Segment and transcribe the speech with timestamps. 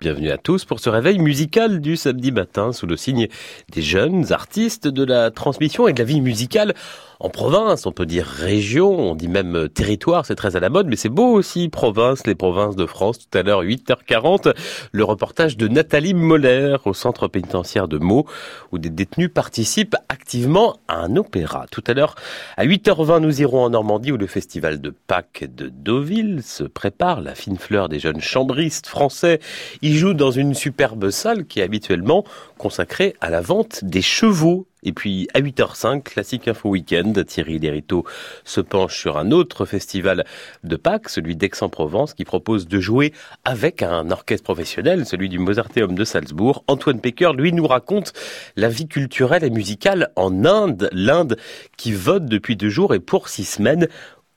[0.00, 3.28] Bienvenue à tous pour ce réveil musical du samedi matin sous le signe
[3.70, 6.74] des jeunes artistes de la transmission et de la vie musicale
[7.20, 10.86] en province, on peut dire région, on dit même territoire, c'est très à la mode,
[10.86, 13.18] mais c'est beau aussi, province, les provinces de France.
[13.18, 14.54] Tout à l'heure, 8h40,
[14.92, 18.24] le reportage de Nathalie Moller au centre pénitentiaire de Meaux,
[18.70, 21.66] où des détenus participent activement à un opéra.
[21.72, 22.14] Tout à l'heure,
[22.56, 27.20] à 8h20, nous irons en Normandie où le festival de Pâques de Deauville se prépare.
[27.20, 29.40] La fine fleur des jeunes chambristes français
[29.82, 32.22] y joue dans une superbe salle qui est habituellement
[32.58, 38.04] consacrée à la vente des chevaux et puis à 8h05, classique info week-end, Thierry Lériteau
[38.44, 40.24] se penche sur un autre festival
[40.64, 43.12] de Pâques, celui d'Aix-en-Provence, qui propose de jouer
[43.44, 46.64] avec un orchestre professionnel, celui du Mozarteum de Salzbourg.
[46.66, 48.12] Antoine Pecker, lui, nous raconte
[48.56, 51.36] la vie culturelle et musicale en Inde, l'Inde
[51.76, 53.88] qui vote depuis deux jours et pour six semaines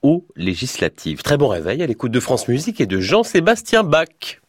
[0.01, 1.21] aux législatives.
[1.21, 4.41] Très bon réveil à l'écoute de France Musique et de Jean-Sébastien Bach.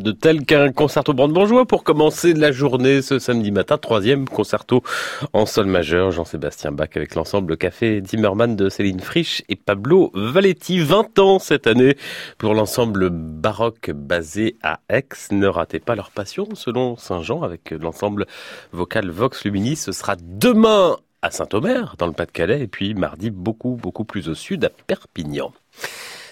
[0.00, 3.78] De tel qu'un concerto brandebourgeois pour commencer la journée ce samedi matin.
[3.78, 4.82] Troisième concerto
[5.32, 6.10] en sol majeur.
[6.10, 10.80] Jean-Sébastien Bach avec l'ensemble Café Zimmermann de Céline Frisch et Pablo Valetti.
[10.80, 11.96] 20 ans cette année
[12.38, 15.06] pour l'ensemble baroque basé à Aix.
[15.30, 18.26] Ne ratez pas leur passion selon Saint-Jean avec l'ensemble
[18.72, 19.76] vocal Vox Luminis.
[19.76, 24.34] Ce sera demain à Saint-Omer dans le Pas-de-Calais et puis mardi beaucoup beaucoup plus au
[24.34, 25.52] sud à Perpignan.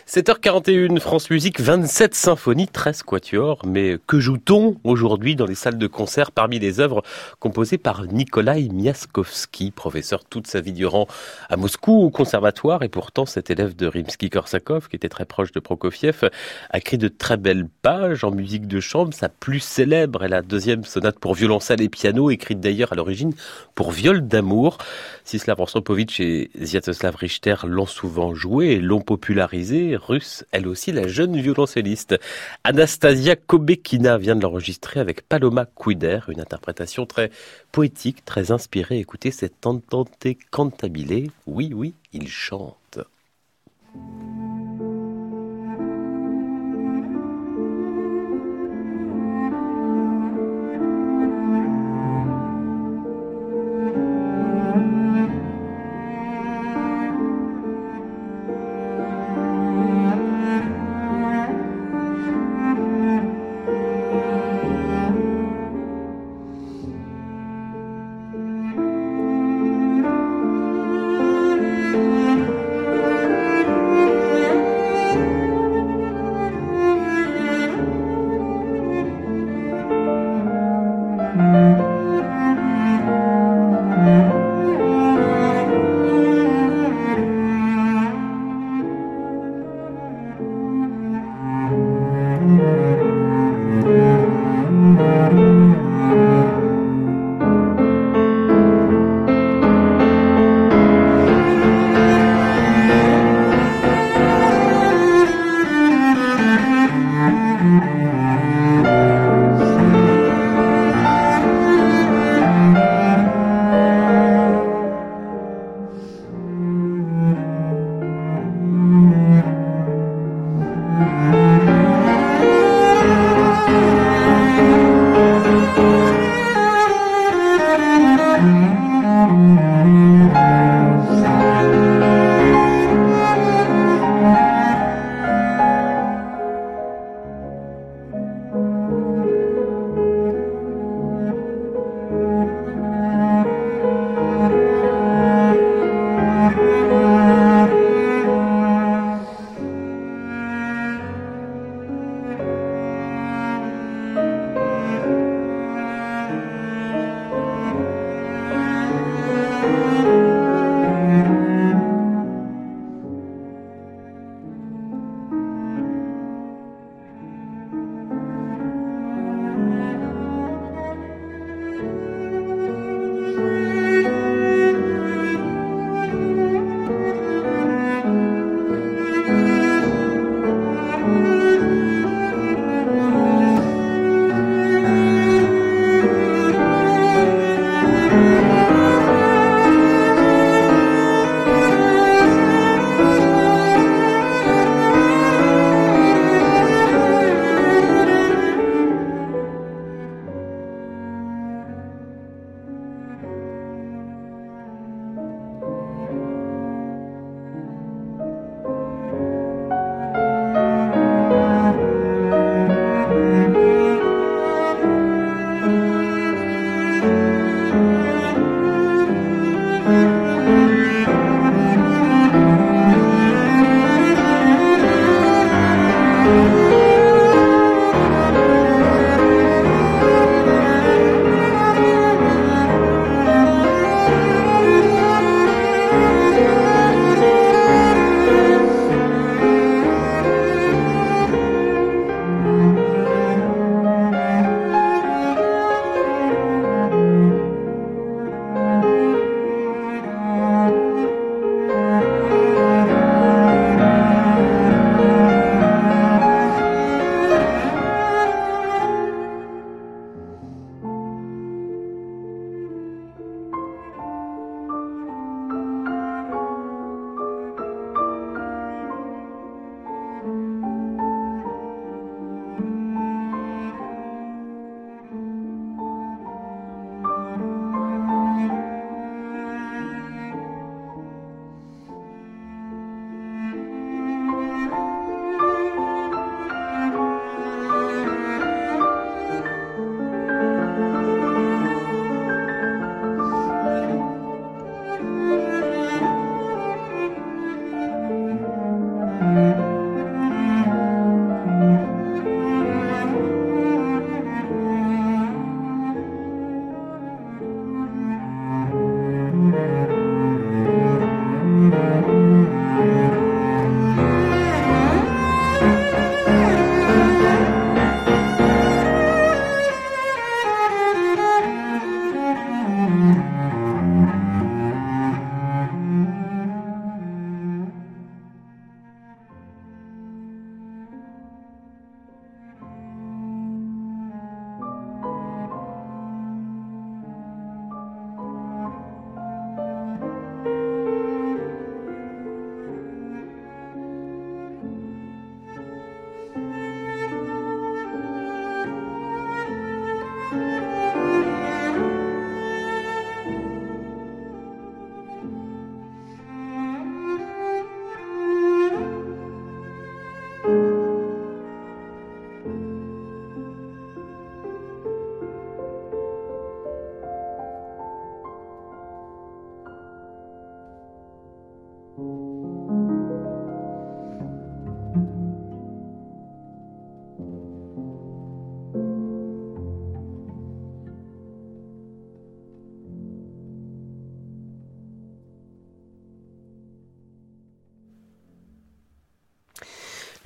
[0.09, 3.61] 7h41, France Musique, 27 symphonies, 13 quatuors.
[3.67, 7.03] Mais que joue-t-on aujourd'hui dans les salles de concert parmi les œuvres
[7.41, 11.07] composées par Nikolai Miaskovsky, professeur toute sa vie durant
[11.51, 15.61] à Moscou au conservatoire et pourtant cet élève de Rimsky-Korsakov qui était très proche de
[15.61, 16.31] Prokofiev
[16.71, 19.13] a écrit de très belles pages en musique de chambre.
[19.13, 23.35] Sa plus célèbre est la deuxième sonate pour violoncelle et piano, écrite d'ailleurs à l'origine
[23.75, 24.79] pour viol d'amour.
[25.25, 31.07] Sislav Rostropovitch et Sviatoslav Richter l'ont souvent joué et l'ont popularisé russe, elle aussi la
[31.09, 32.19] jeune violoncelliste.
[32.65, 37.31] Anastasia Kobekina vient de l'enregistrer avec Paloma Quider, une interprétation très
[37.73, 38.99] poétique, très inspirée.
[38.99, 41.31] Écoutez cette entente cantabile.
[41.47, 42.99] Oui, oui, il chante.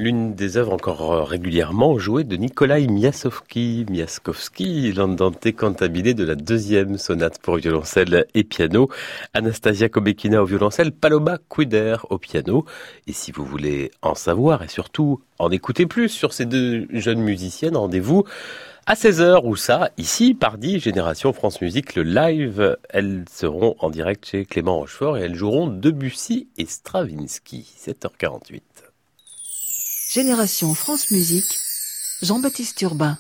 [0.03, 6.35] L'une des œuvres encore euh, régulièrement jouées de Nikolai Miasowski, Miaskowski, l'andante cantabile de la
[6.35, 8.89] deuxième sonate pour violoncelle et piano,
[9.33, 12.65] Anastasia Kobekina au violoncelle, Paloma Quider au piano.
[13.07, 17.21] Et si vous voulez en savoir et surtout en écouter plus sur ces deux jeunes
[17.21, 18.25] musiciennes, rendez-vous
[18.87, 22.77] à 16h ou ça, ici, pardi, Génération France Musique, le live.
[22.91, 28.63] Elles seront en direct chez Clément Rochefort et elles joueront Debussy et Stravinsky, 7h48.
[30.13, 31.59] Génération France Musique,
[32.21, 33.17] Jean-Baptiste Urbain.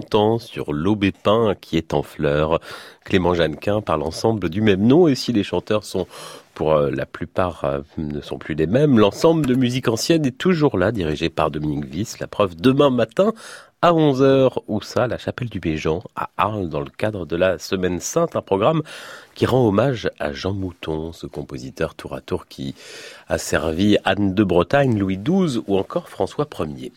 [0.00, 2.60] 30 ans sur l'aubépin qui est en fleurs.
[3.04, 6.06] Clément Jeannequin par l'ensemble du même nom et si les chanteurs sont
[6.52, 10.36] pour euh, la plupart euh, ne sont plus les mêmes, l'ensemble de musique ancienne est
[10.36, 12.18] toujours là, dirigé par Dominique Viss.
[12.18, 13.32] La preuve demain matin
[13.80, 17.58] à 11h, où ça, la chapelle du Béjean, à Arles, dans le cadre de la
[17.58, 18.82] Semaine Sainte, un programme
[19.34, 22.74] qui rend hommage à Jean Mouton, ce compositeur tour à tour qui
[23.28, 26.92] a servi Anne de Bretagne, Louis XII ou encore François Ier.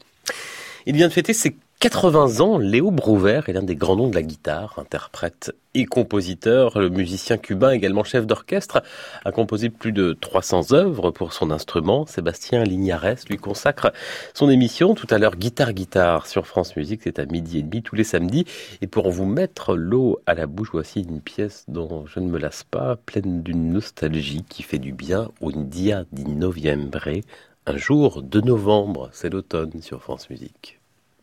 [0.86, 4.15] Il vient de fêter ses 80 ans, Léo Brouwer est l'un des grands noms de
[4.15, 6.78] la guitare, interprète et compositeur.
[6.78, 8.84] Le musicien cubain, également chef d'orchestre,
[9.24, 12.06] a composé plus de 300 œuvres pour son instrument.
[12.06, 13.94] Sébastien Lignares lui consacre
[14.34, 17.00] son émission tout à l'heure Guitare Guitare sur France Musique.
[17.06, 18.44] C'est à midi et demi tous les samedis.
[18.82, 22.39] Et pour vous mettre l'eau à la bouche, voici une pièce dont je ne me
[22.39, 25.30] lasse pas, pleine d'une nostalgie qui fait du bien.
[25.42, 27.22] Un dia di novembre,
[27.68, 30.79] un jour de novembre, c'est l'automne sur France Musique.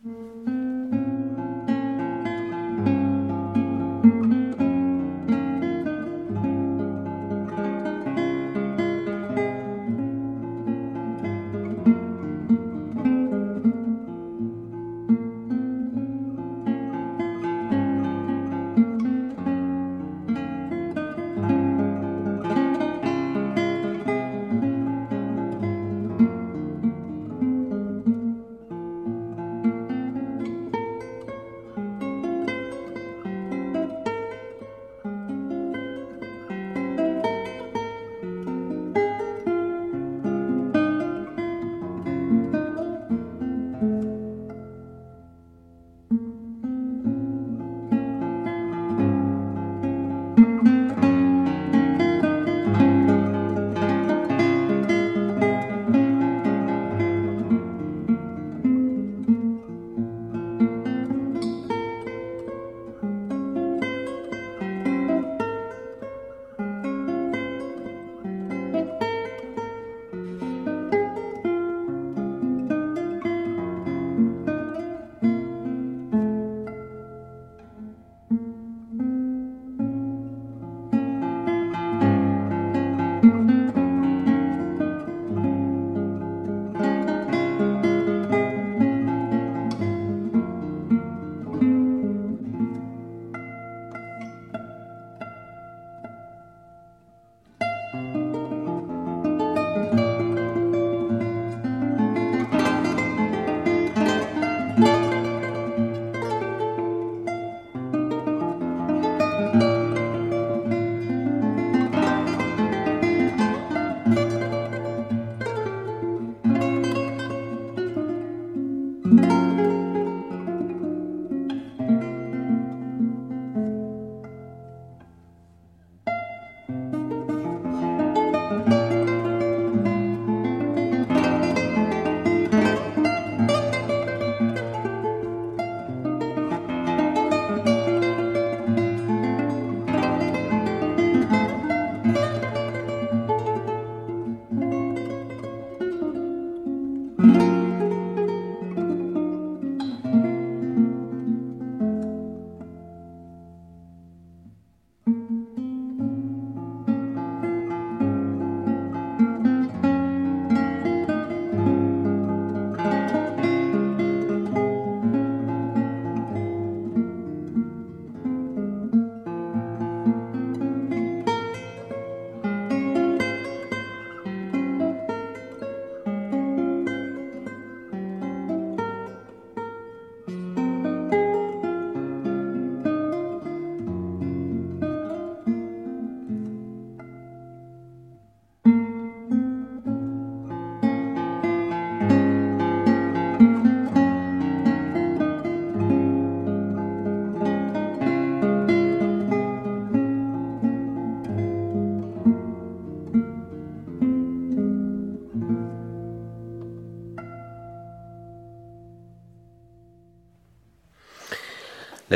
[0.07, 0.56] Mm-hmm.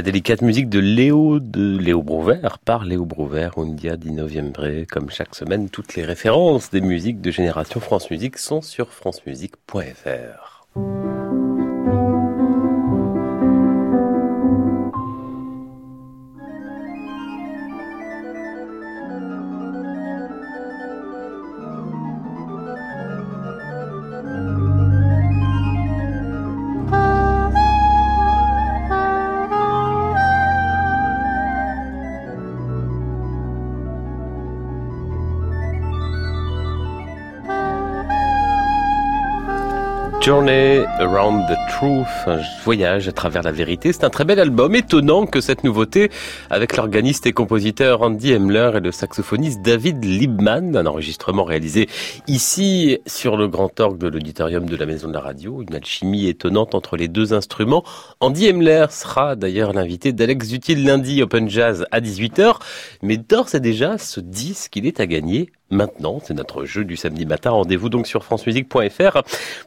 [0.02, 2.04] La délicate musique de Léo de Léo
[2.66, 4.84] par Léo Brouvert, Undia di Novembre.
[4.90, 10.66] Comme chaque semaine, toutes les références des musiques de Génération France Musique sont sur francemusique.fr.
[40.22, 43.92] Journey Around the Truth, un voyage à travers la vérité.
[43.92, 46.12] C'est un très bel album, étonnant que cette nouveauté,
[46.52, 51.90] avec l'organiste et compositeur Andy Emler et le saxophoniste David Liebman, un enregistrement réalisé
[52.28, 56.28] ici sur le grand orgue de l'auditorium de la Maison de la Radio, une alchimie
[56.28, 57.84] étonnante entre les deux instruments.
[58.20, 62.58] Andy Emler sera d'ailleurs l'invité d'Alex Utile lundi Open Jazz à 18h,
[63.02, 66.20] mais d'ores et déjà ce disque, il est à gagner maintenant.
[66.24, 67.52] C'est notre jeu du samedi matin.
[67.52, 69.22] Rendez-vous donc sur francemusique.fr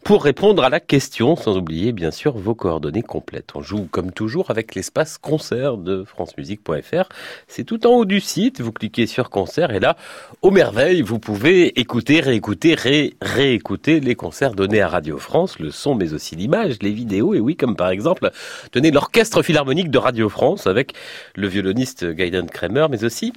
[0.05, 3.51] pour répondre à la question, sans oublier bien sûr vos coordonnées complètes.
[3.55, 7.09] On joue comme toujours avec l'espace concert de francemusique.fr.
[7.49, 8.61] C'est tout en haut du site.
[8.61, 9.97] Vous cliquez sur concert et là,
[10.43, 15.71] au merveille, vous pouvez écouter, réécouter, ré réécouter les concerts donnés à Radio France, le
[15.71, 18.31] son mais aussi l'image, les vidéos et oui, comme par exemple,
[18.73, 20.93] donner l'orchestre philharmonique de Radio France avec
[21.35, 23.33] le violoniste Gaiden Kramer, mais aussi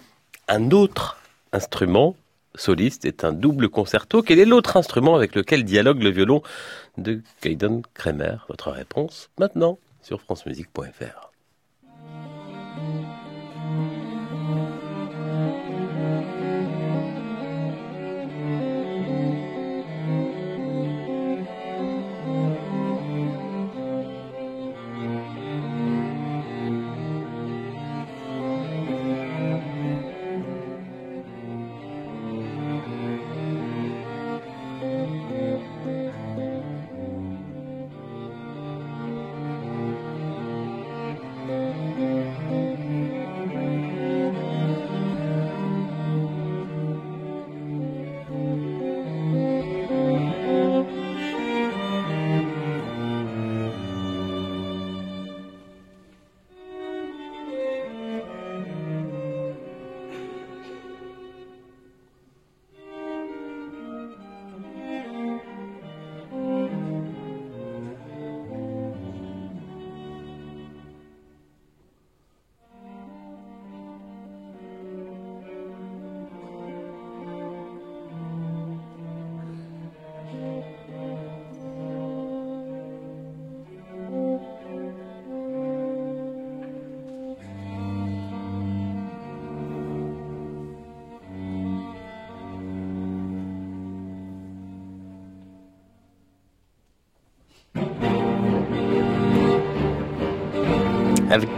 [0.47, 1.17] un autre
[1.53, 2.15] instrument
[2.57, 4.21] soliste est un double concerto.
[4.21, 6.41] Quel est l'autre instrument avec lequel dialogue le violon
[6.97, 8.45] de Gaiden Kremer?
[8.49, 11.26] Votre réponse maintenant sur francemusique.fr.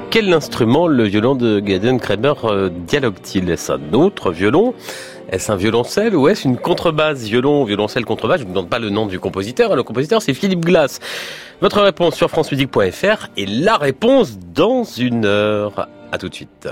[0.10, 3.50] quel instrument le violon de Gaden Kramer euh, dialogue-t-il?
[3.50, 4.74] Est-ce un autre violon?
[5.32, 7.24] Est-ce un violoncelle ou est-ce une contrebasse?
[7.24, 9.76] Violon, violoncelle, contrebasse, je ne vous demande pas le nom du compositeur.
[9.76, 11.00] Le compositeur, c'est Philippe Glass.
[11.62, 15.88] Votre réponse sur francemusique.fr et la réponse dans une heure.
[16.12, 16.68] À tout de suite.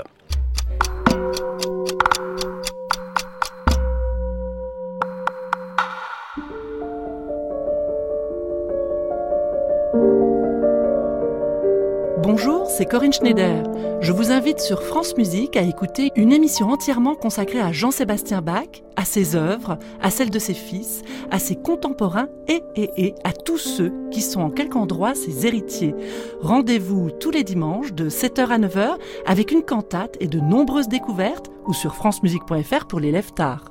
[12.78, 13.64] C'est Corinne Schneider.
[14.00, 18.84] Je vous invite sur France Musique à écouter une émission entièrement consacrée à Jean-Sébastien Bach,
[18.94, 23.32] à ses œuvres, à celles de ses fils, à ses contemporains et, et, et à
[23.32, 25.92] tous ceux qui sont en quelque endroit ses héritiers.
[26.40, 31.50] Rendez-vous tous les dimanches de 7h à 9h avec une cantate et de nombreuses découvertes
[31.66, 33.64] ou sur francemusique.fr pour les lèvres tard.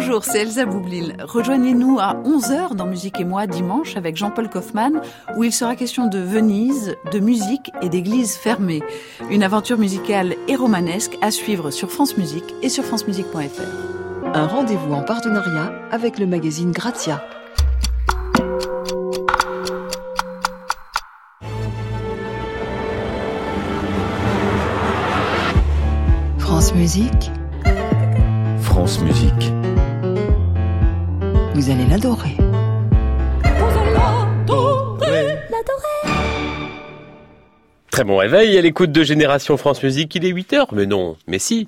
[0.00, 1.16] Bonjour, c'est Elsa Boublil.
[1.24, 5.02] Rejoignez-nous à 11h dans Musique et moi dimanche avec Jean-Paul Kaufmann
[5.36, 8.80] où il sera question de Venise, de musique et d'églises fermées.
[9.28, 14.28] Une aventure musicale et romanesque à suivre sur France Musique et sur francemusique.fr.
[14.34, 17.20] Un rendez-vous en partenariat avec le magazine Grazia.
[26.38, 27.32] France Musique,
[28.60, 29.52] France Musique.
[31.58, 32.36] Vous allez l'adorer.
[37.90, 40.14] Très bon réveil à l'écoute de Génération France Musique.
[40.14, 41.66] Il est 8h, mais non, mais si.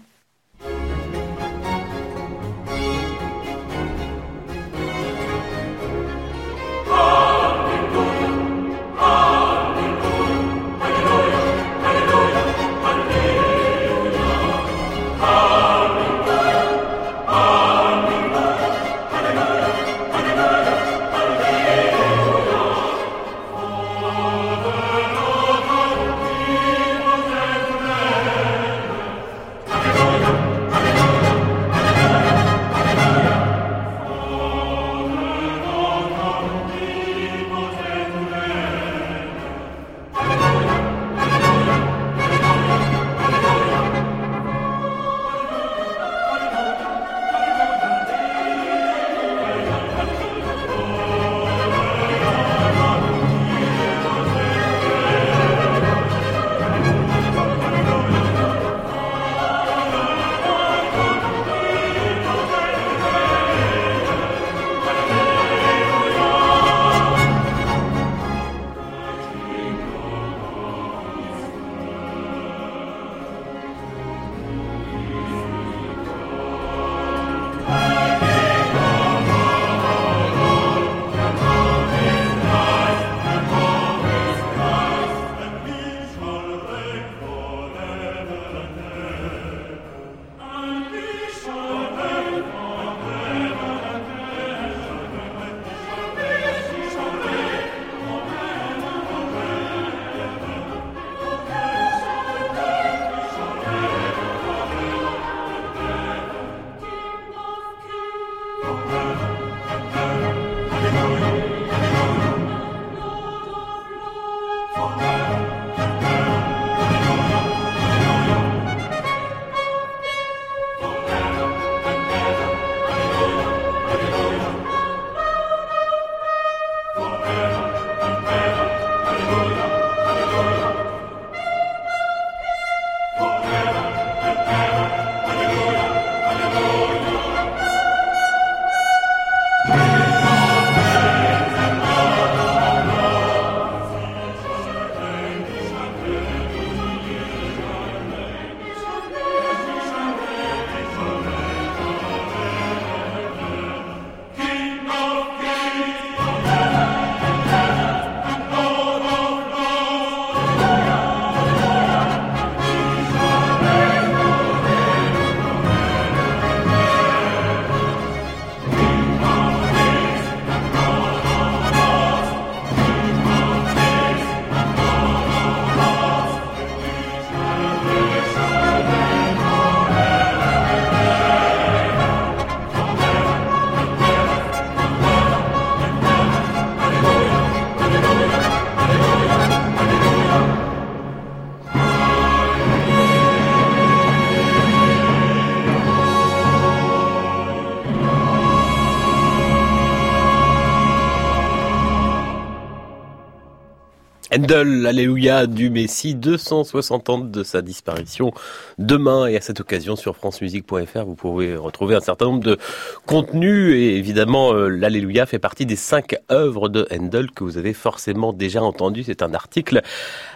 [204.40, 208.32] Handel, Alléluia du Messie, 260 ans de sa disparition
[208.78, 212.56] demain et à cette occasion sur francemusique.fr vous pouvez retrouver un certain nombre de
[213.04, 217.74] contenus et évidemment euh, l'Alléluia fait partie des cinq œuvres de Handel que vous avez
[217.74, 219.02] forcément déjà entendu.
[219.02, 219.82] C'est un article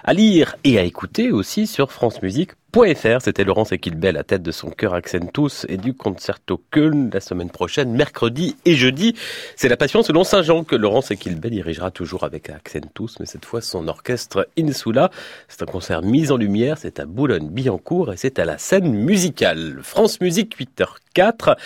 [0.05, 2.21] à lire et à écouter aussi sur France
[2.75, 3.21] Musique.
[3.21, 7.21] C'était Laurence Equilbet à la tête de son chœur Accentus et du Concerto Köln la
[7.21, 9.15] semaine prochaine, mercredi et jeudi.
[9.55, 13.45] C'est la Passion selon Saint Jean que Laurence Equilbet dirigera toujours avec Accentus, mais cette
[13.45, 15.11] fois son orchestre Insula.
[15.47, 19.79] C'est un concert mis en lumière, c'est à Boulogne-Billancourt et c'est à la scène musicale.
[19.83, 21.57] France Musique 8h04.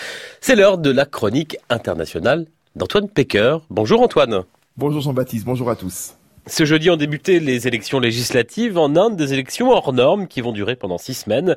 [0.42, 2.44] C'est l'heure de la chronique internationale
[2.76, 3.58] d'Antoine Pecker.
[3.70, 4.42] Bonjour Antoine.
[4.76, 6.18] Bonjour Jean-Baptiste, bonjour à tous.
[6.48, 10.52] Ce jeudi ont débuté les élections législatives en Inde, des élections hors normes qui vont
[10.52, 11.56] durer pendant six semaines.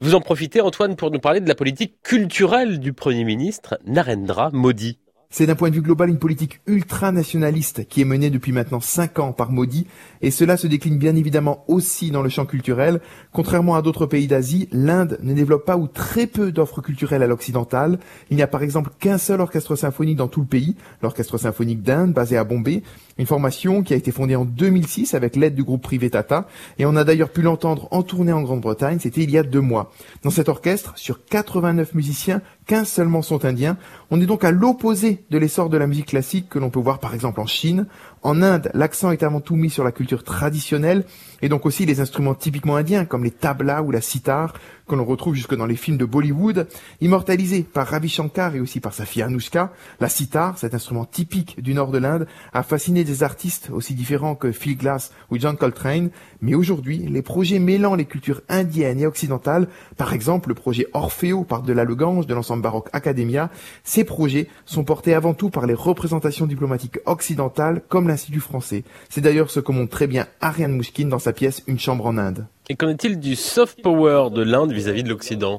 [0.00, 4.50] Vous en profitez, Antoine, pour nous parler de la politique culturelle du Premier ministre Narendra
[4.52, 5.00] Modi.
[5.28, 9.18] C'est d'un point de vue global une politique ultra-nationaliste qui est menée depuis maintenant cinq
[9.18, 9.88] ans par Modi,
[10.22, 13.00] et cela se décline bien évidemment aussi dans le champ culturel.
[13.32, 17.26] Contrairement à d'autres pays d'Asie, l'Inde ne développe pas ou très peu d'offres culturelles à
[17.26, 17.98] l'occidental.
[18.30, 21.82] Il n'y a par exemple qu'un seul orchestre symphonique dans tout le pays, l'Orchestre symphonique
[21.82, 22.82] d'Inde, basé à Bombay,
[23.18, 26.46] une formation qui a été fondée en 2006 avec l'aide du groupe privé Tata,
[26.78, 29.60] et on a d'ailleurs pu l'entendre en tournée en Grande-Bretagne, c'était il y a deux
[29.60, 29.92] mois.
[30.22, 33.76] Dans cet orchestre, sur 89 musiciens, 15 seulement sont indiens.
[34.10, 36.98] On est donc à l'opposé de l'essor de la musique classique que l'on peut voir
[36.98, 37.86] par exemple en Chine.
[38.22, 41.04] En Inde, l'accent est avant tout mis sur la culture traditionnelle
[41.42, 44.54] et donc aussi les instruments typiquement indiens comme les tablas ou la sitar
[44.88, 46.68] que l'on retrouve jusque dans les films de Bollywood,
[47.00, 49.72] immortalisés par Ravi Shankar et aussi par sa fille Anushka.
[50.00, 54.36] La sitar, cet instrument typique du nord de l'Inde, a fasciné des artistes aussi différents
[54.36, 56.10] que Phil Glass ou John Coltrane,
[56.46, 59.66] mais aujourd'hui, les projets mêlant les cultures indiennes et occidentales,
[59.96, 63.50] par exemple le projet Orfeo par-delà le Gange de l'ensemble baroque Academia,
[63.82, 68.84] ces projets sont portés avant tout par les représentations diplomatiques occidentales comme l'Institut français.
[69.08, 72.16] C'est d'ailleurs ce que montre très bien Ariane Mouchkine dans sa pièce Une chambre en
[72.16, 72.46] Inde.
[72.68, 75.58] Et qu'en est-il du soft power de l'Inde vis-à-vis de l'Occident?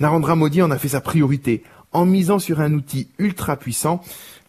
[0.00, 1.62] Narendra Modi en a fait sa priorité,
[1.92, 4.00] en misant sur un outil ultra puissant,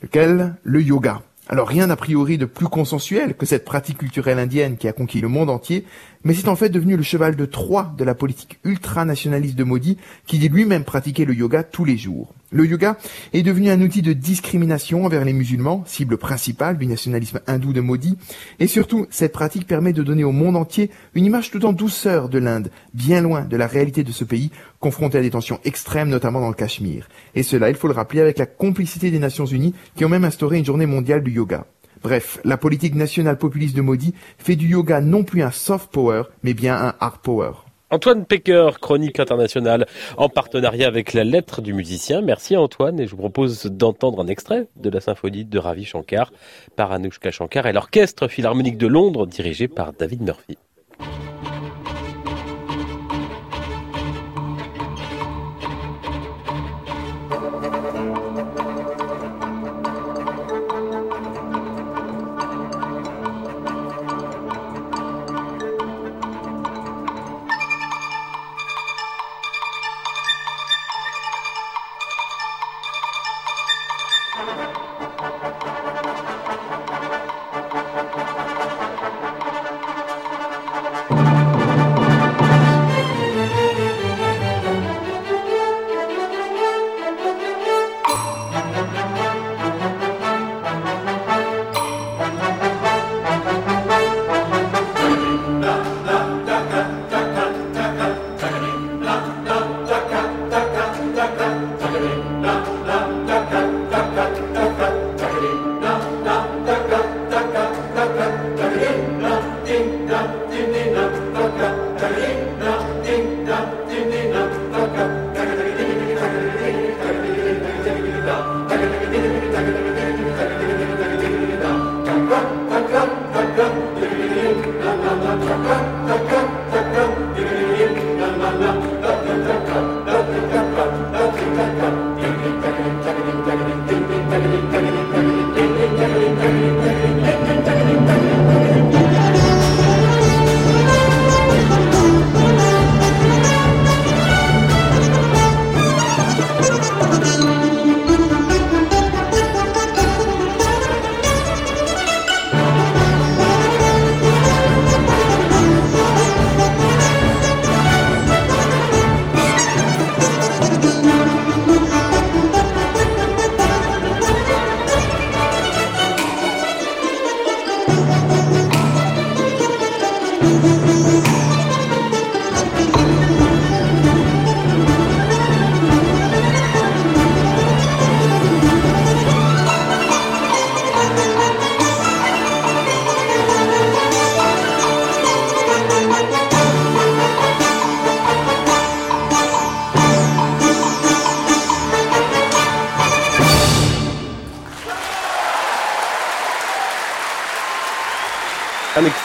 [0.01, 0.55] lequel?
[0.63, 1.23] Le yoga.
[1.49, 5.19] Alors rien a priori de plus consensuel que cette pratique culturelle indienne qui a conquis
[5.19, 5.85] le monde entier,
[6.23, 9.97] mais c'est en fait devenu le cheval de Troie de la politique ultranationaliste de Modi,
[10.25, 12.33] qui dit lui-même pratiquer le yoga tous les jours.
[12.51, 12.97] Le yoga
[13.33, 17.81] est devenu un outil de discrimination envers les musulmans, cible principale du nationalisme hindou de
[17.81, 18.17] Modi,
[18.59, 22.29] et surtout, cette pratique permet de donner au monde entier une image tout en douceur
[22.29, 26.09] de l'Inde, bien loin de la réalité de ce pays, confronté à des tensions extrêmes,
[26.09, 27.09] notamment dans le Cachemire.
[27.33, 30.25] Et cela, il faut le rappeler, avec la complicité des Nations Unies, qui ont même
[30.25, 31.65] instauré une journée mondiale du yoga.
[32.03, 36.23] Bref, la politique nationale populiste de Modi fait du yoga non plus un soft power,
[36.43, 37.51] mais bien un hard power.
[37.91, 39.85] Antoine Pecker, chronique internationale,
[40.17, 42.21] en partenariat avec la lettre du musicien.
[42.21, 46.33] Merci Antoine et je vous propose d'entendre un extrait de la symphonie de Ravi Shankar
[46.75, 50.57] par Anushka Shankar et l'orchestre philharmonique de Londres dirigé par David Murphy.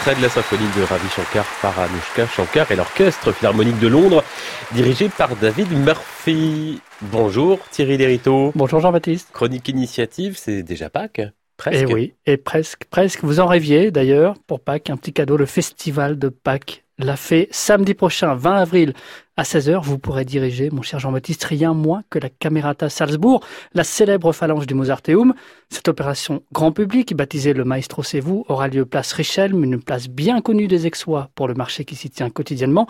[0.08, 4.24] Extrait de la symphonie de Ravi Shankar par Anushka Shankar et l'orchestre philharmonique de Londres,
[4.72, 6.80] dirigé par David Murphy.
[7.02, 8.52] Bonjour Thierry Lériteau.
[8.54, 9.28] Bonjour Jean-Baptiste.
[9.32, 11.20] Chronique initiative, c'est déjà Pâques
[11.58, 11.76] Presque.
[11.76, 13.24] Et eh oui, et presque, presque.
[13.24, 17.48] Vous en rêviez d'ailleurs pour Pâques, un petit cadeau, le festival de Pâques l'a fait
[17.50, 18.94] samedi prochain, 20 avril,
[19.38, 23.40] à 16h, vous pourrez diriger, mon cher Jean-Baptiste, rien moins que la Camerata Salzbourg,
[23.72, 25.32] la célèbre phalange du Mozarteum.
[25.70, 30.08] Cette opération grand public, baptisée le Maestro C'est vous, aura lieu place Richelme, une place
[30.08, 32.88] bien connue des Aixois pour le marché qui s'y tient quotidiennement.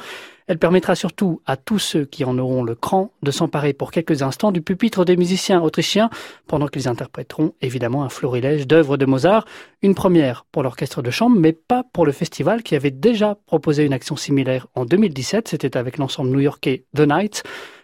[0.48, 4.22] Elle permettra surtout à tous ceux qui en auront le cran de s'emparer pour quelques
[4.22, 6.08] instants du pupitre des musiciens autrichiens
[6.46, 9.44] pendant qu'ils interpréteront évidemment un florilège d'œuvres de Mozart.
[9.82, 13.84] Une première pour l'orchestre de chambre, mais pas pour le festival qui avait déjà proposé
[13.84, 15.48] une action similaire en 2017.
[15.48, 17.42] C'était avec l'ensemble new-yorkais The Night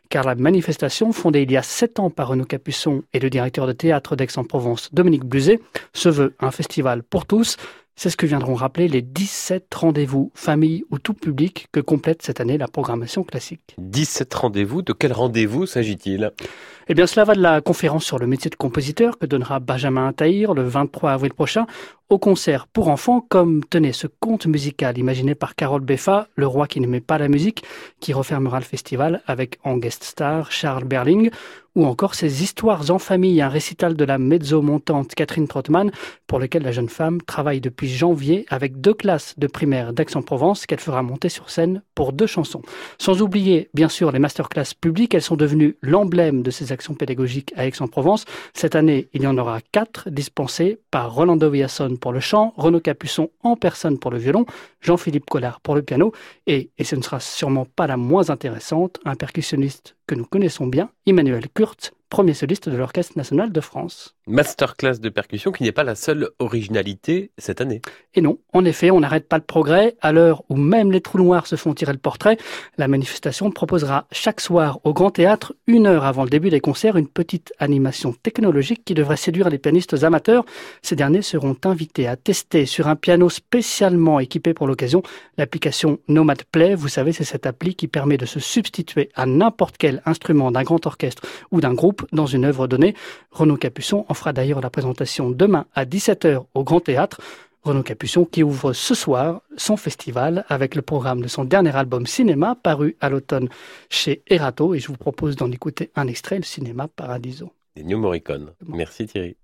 [0.08, 3.66] car la manifestation, fondée il y a sept ans par Renaud Capuçon et le directeur
[3.66, 5.60] de théâtre d'Aix-en-Provence, Dominique Bluzet,
[5.92, 7.56] se veut un festival pour tous,
[7.96, 12.40] c'est ce que viendront rappeler les 17 rendez-vous famille ou tout public que complète cette
[12.40, 13.76] année la programmation classique.
[13.78, 16.32] 17 rendez-vous, de quel rendez-vous s'agit-il?
[16.86, 20.12] Eh bien cela va de la conférence sur le métier de compositeur que donnera Benjamin
[20.12, 21.66] Tahir le 23 avril prochain
[22.10, 26.66] au concert pour enfants comme, tenez, ce conte musical imaginé par Carole Beffa, le roi
[26.66, 27.64] qui n'aimait pas la musique,
[28.00, 31.30] qui refermera le festival avec en guest star Charles Berling,
[31.74, 35.90] ou encore ces histoires en famille, un récital de la mezzo-montante Catherine Trottmann,
[36.28, 40.78] pour lequel la jeune femme travaille depuis janvier avec deux classes de primaire d'Aix-en-Provence qu'elle
[40.78, 42.62] fera monter sur scène pour deux chansons.
[42.98, 47.54] Sans oublier, bien sûr, les masterclass publiques, elles sont devenues l'emblème de ces actions pédagogiques
[47.56, 48.26] à Aix-en-Provence.
[48.52, 52.80] Cette année, il y en aura quatre dispensées par Rolando Villasson pour le chant, Renaud
[52.80, 54.44] Capuçon en personne pour le violon,
[54.82, 56.12] Jean-Philippe Collard pour le piano,
[56.46, 60.66] et, et ce ne sera sûrement pas la moins intéressante, un percussionniste que nous connaissons
[60.66, 64.14] bien, Emmanuel Kurtz, premier soliste de l'Orchestre national de France.
[64.28, 67.82] Masterclass de percussion qui n'est pas la seule originalité cette année.
[68.14, 69.96] Et non, en effet, on n'arrête pas le progrès.
[70.00, 72.38] À l'heure où même les trous noirs se font tirer le portrait,
[72.78, 76.96] la manifestation proposera chaque soir au Grand Théâtre, une heure avant le début des concerts,
[76.96, 80.44] une petite animation technologique qui devrait séduire les pianistes amateurs.
[80.82, 85.02] Ces derniers seront invités à tester sur un piano spécialement équipé pour l'occasion
[85.36, 86.76] l'application Nomad Play.
[86.76, 90.62] Vous savez, c'est cette appli qui permet de se substituer à n'importe quel instrument d'un
[90.62, 92.94] grand orchestre ou d'un groupe dans une œuvre donnée.
[93.30, 97.20] Renaud Capuçon en fera d'ailleurs la présentation demain à 17h au Grand Théâtre.
[97.62, 102.06] Renaud Capuçon qui ouvre ce soir son festival avec le programme de son dernier album
[102.06, 103.48] cinéma paru à l'automne
[103.88, 107.52] chez Erato et je vous propose d'en écouter un extrait, le cinéma Paradiso.
[107.76, 108.52] New Morricone.
[108.68, 109.36] Merci Thierry.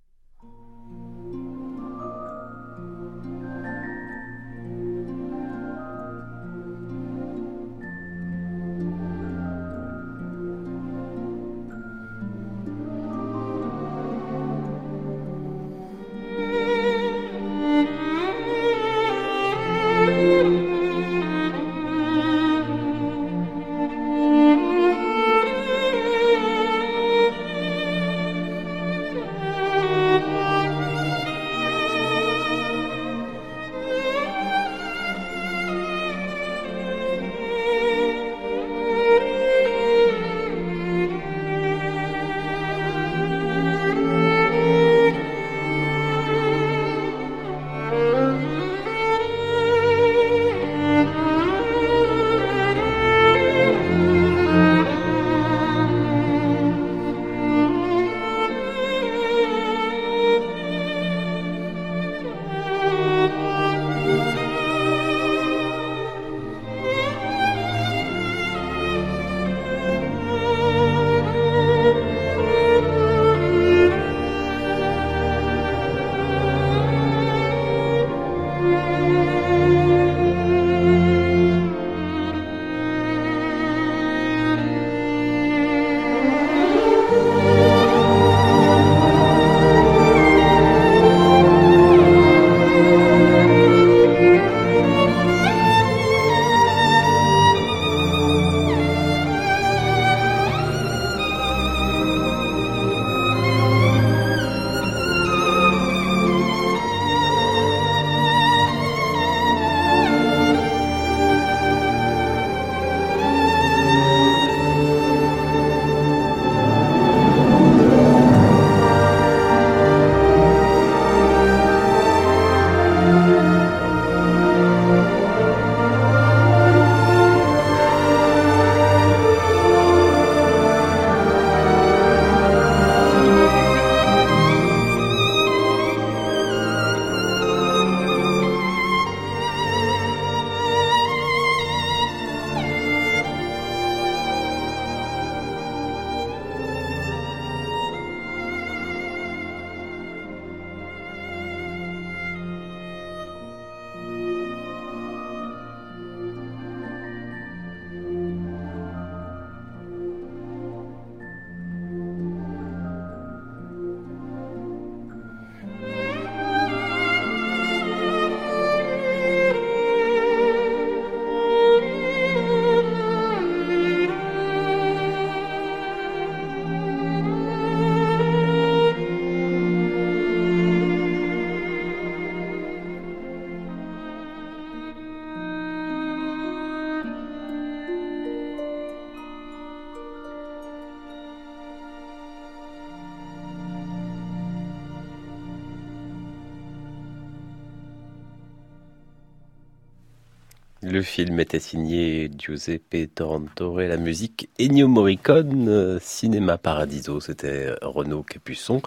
[201.01, 208.22] Le film était signé Giuseppe Torrentore, la musique Ennio Morricone, euh, Cinéma Paradiso, c'était Renaud
[208.22, 208.82] Capuçon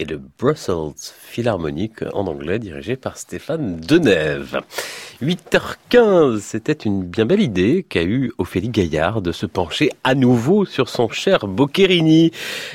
[0.00, 4.62] et le Brussels Philharmonic en anglais dirigé par Stéphane Denève.
[5.22, 10.64] 8h15, c'était une bien belle idée qu'a eue Ophélie Gaillard de se pencher à nouveau
[10.64, 12.30] sur son cher Boccherini.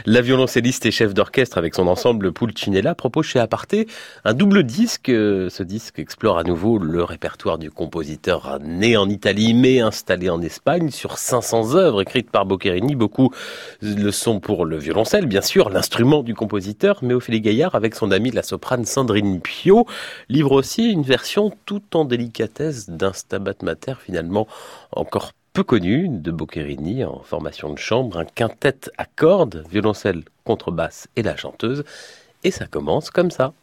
[0.06, 3.88] La violoncelliste et chef d'orchestre avec son ensemble Pulcinella propose chez Aparté
[4.24, 5.08] un double disque.
[5.08, 10.44] Ce disque explore à nouveau le répertoire du compositeur né en Italie mais installé en
[10.44, 12.96] Espagne sur 500 œuvres écrites par Boccherini.
[12.96, 13.32] Beaucoup
[13.82, 18.12] le sont pour le violoncelle, bien sûr, l'instrument du compositeur, mais Ophélie Gaillard avec son
[18.12, 19.86] amie la soprane Sandrine Pio
[20.30, 24.48] livre aussi une version tout en délicatesse d'un Stabat Mater finalement
[24.92, 31.08] encore peu connu de Boccherini en formation de chambre, un quintet à cordes, violoncelle, contrebasse
[31.16, 31.86] et la chanteuse.
[32.44, 33.54] Et ça commence comme ça.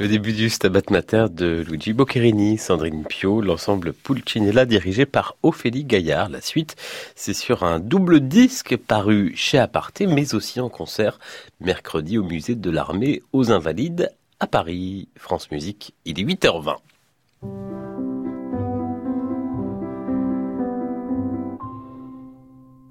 [0.00, 5.84] Le début du Stabat Mater de Luigi Boccherini, Sandrine Pio, l'ensemble Pulcinella dirigé par Ophélie
[5.84, 6.30] Gaillard.
[6.30, 6.74] La suite,
[7.14, 11.18] c'est sur un double disque paru chez Aparté, mais aussi en concert
[11.60, 15.08] mercredi au musée de l'armée aux Invalides à Paris.
[15.16, 16.76] France Musique, il est 8h20.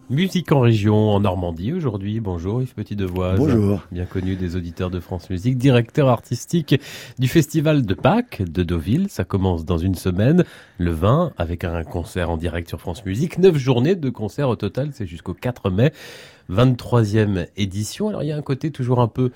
[0.09, 2.19] Musique en région, en Normandie aujourd'hui.
[2.19, 3.37] Bonjour Yves Petit-Devoise.
[3.37, 3.83] Bonjour.
[3.91, 6.81] Bien connu des auditeurs de France Musique, directeur artistique
[7.19, 9.07] du Festival de Pâques de Deauville.
[9.09, 10.45] Ça commence dans une semaine,
[10.79, 13.37] le 20, avec un concert en direct sur France Musique.
[13.37, 15.93] Neuf journées de concert au total, c'est jusqu'au 4 mai.
[16.49, 18.09] 23e édition.
[18.09, 19.29] Alors il y a un côté toujours un peu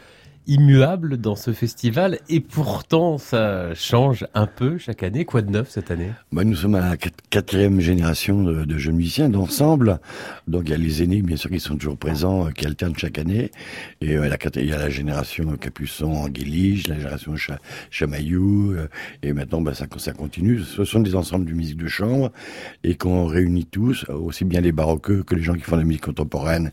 [0.47, 5.25] immuable dans ce festival et pourtant ça change un peu chaque année.
[5.25, 6.11] Quoi de neuf cette année?
[6.31, 6.97] Bah, Nous sommes à la
[7.29, 9.99] quatrième génération de, jeunes musiciens d'ensemble.
[10.47, 12.97] Donc il y a les aînés bien sûr qui sont toujours présents, euh, qui alternent
[12.97, 13.51] chaque année.
[14.01, 17.35] Et euh, il y a la génération Capuçon, Anguilige, la génération
[17.89, 18.73] Chamaillou.
[18.73, 18.87] Euh,
[19.21, 20.59] et maintenant bah, ça, continue.
[20.59, 22.31] Ce sont des ensembles de musique de chambre
[22.83, 25.87] et qu'on réunit tous, aussi bien les baroqueux que les gens qui font de la
[25.87, 26.71] musique contemporaine,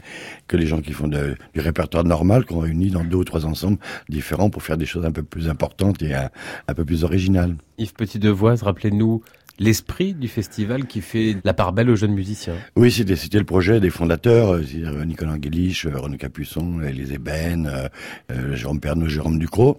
[0.49, 3.60] que les gens qui font du répertoire normal, qu'on réunit dans deux ou trois ensembles
[4.09, 6.31] différents pour faire des choses un peu plus importantes et un,
[6.69, 7.57] un peu plus originales.
[7.79, 9.23] Yves Petit-Devoise, rappelez-nous
[9.61, 12.55] l'esprit du festival qui fait la part belle aux jeunes musiciens.
[12.77, 17.71] Oui, c'était c'était le projet des fondateurs, euh, Nicolas Angelich, euh, René Capuçon, les Ébènes,
[17.71, 17.89] euh,
[18.33, 19.79] euh, Jérôme Pernaud, Jérôme Ducrot,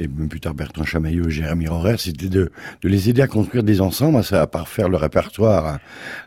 [0.00, 2.50] et même plus tard Bertrand Chamaillot, Jérémy Rorer, c'était de,
[2.80, 5.78] de les aider à construire des ensembles, à, à parfaire le répertoire,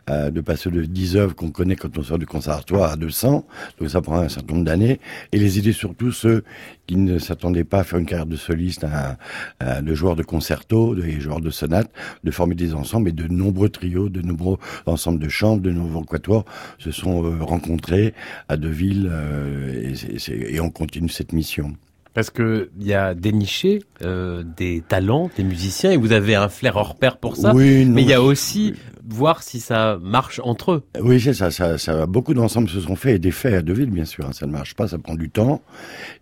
[0.06, 3.44] hein, de passer de 10 œuvres qu'on connaît quand on sort du conservatoire à 200,
[3.80, 5.00] donc ça prend un certain nombre d'années,
[5.32, 6.44] et les aider surtout ceux
[6.92, 9.16] qui ne s'attendaient pas à faire une carrière de soliste, à,
[9.60, 11.90] à, de joueurs de concerto, de joueurs de sonate,
[12.22, 16.02] de former des ensembles mais de nombreux trios, de nombreux ensembles de chambres, de nouveaux
[16.02, 16.44] quatuors
[16.78, 18.12] se sont euh, rencontrés
[18.48, 19.94] à Deville euh,
[20.28, 21.72] et, et on continue cette mission.
[22.14, 26.50] Parce que il y a déniché euh, des talents, des musiciens, et vous avez un
[26.50, 27.54] flair hors pair pour ça.
[27.54, 28.74] Oui, non, mais il y a aussi
[29.12, 30.82] voir si ça marche entre eux.
[31.00, 32.06] Oui, c'est ça.
[32.06, 34.26] Beaucoup d'ensembles se sont faits et des faits à Deville, bien sûr.
[34.26, 35.62] Hein, ça ne marche pas, ça prend du temps.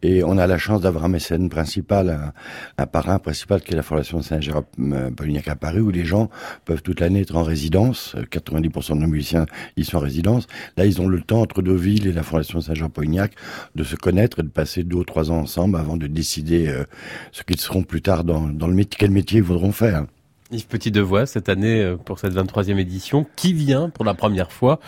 [0.03, 2.33] Et on a la chance d'avoir un mécène principal,
[2.79, 6.29] un, parrain principal qui est la Fondation Saint-Jérôme euh, Polignac à Paris, où les gens
[6.65, 8.17] peuvent toute l'année être en résidence.
[8.31, 10.47] 90% de nos musiciens, ils sont en résidence.
[10.77, 13.33] Là, ils ont le temps entre Deauville et la Fondation Saint-Jérôme Polignac
[13.75, 16.85] de se connaître et de passer deux ou trois ans ensemble avant de décider euh,
[17.33, 20.05] ce qu'ils seront plus tard dans, dans le métier, quel métier ils voudront faire.
[20.51, 24.53] Yves Petit Devoix, cette année, euh, pour cette 23e édition, qui vient pour la première
[24.53, 24.81] fois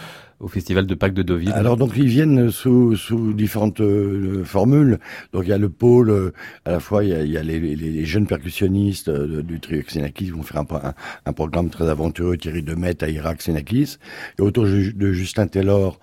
[0.42, 4.98] au Festival de Pâques de Deauville Alors donc ils viennent sous, sous différentes euh, formules.
[5.32, 6.32] Donc il y a le pôle, euh,
[6.64, 9.60] à la fois il y a, y a les, les, les, jeunes percussionnistes euh, du
[9.60, 10.94] trio Xenakis qui vont faire un,
[11.26, 13.98] un, programme très aventureux, Thierry Demet, Aira, Xenakis.
[14.38, 16.00] Et autour de Justin Taylor,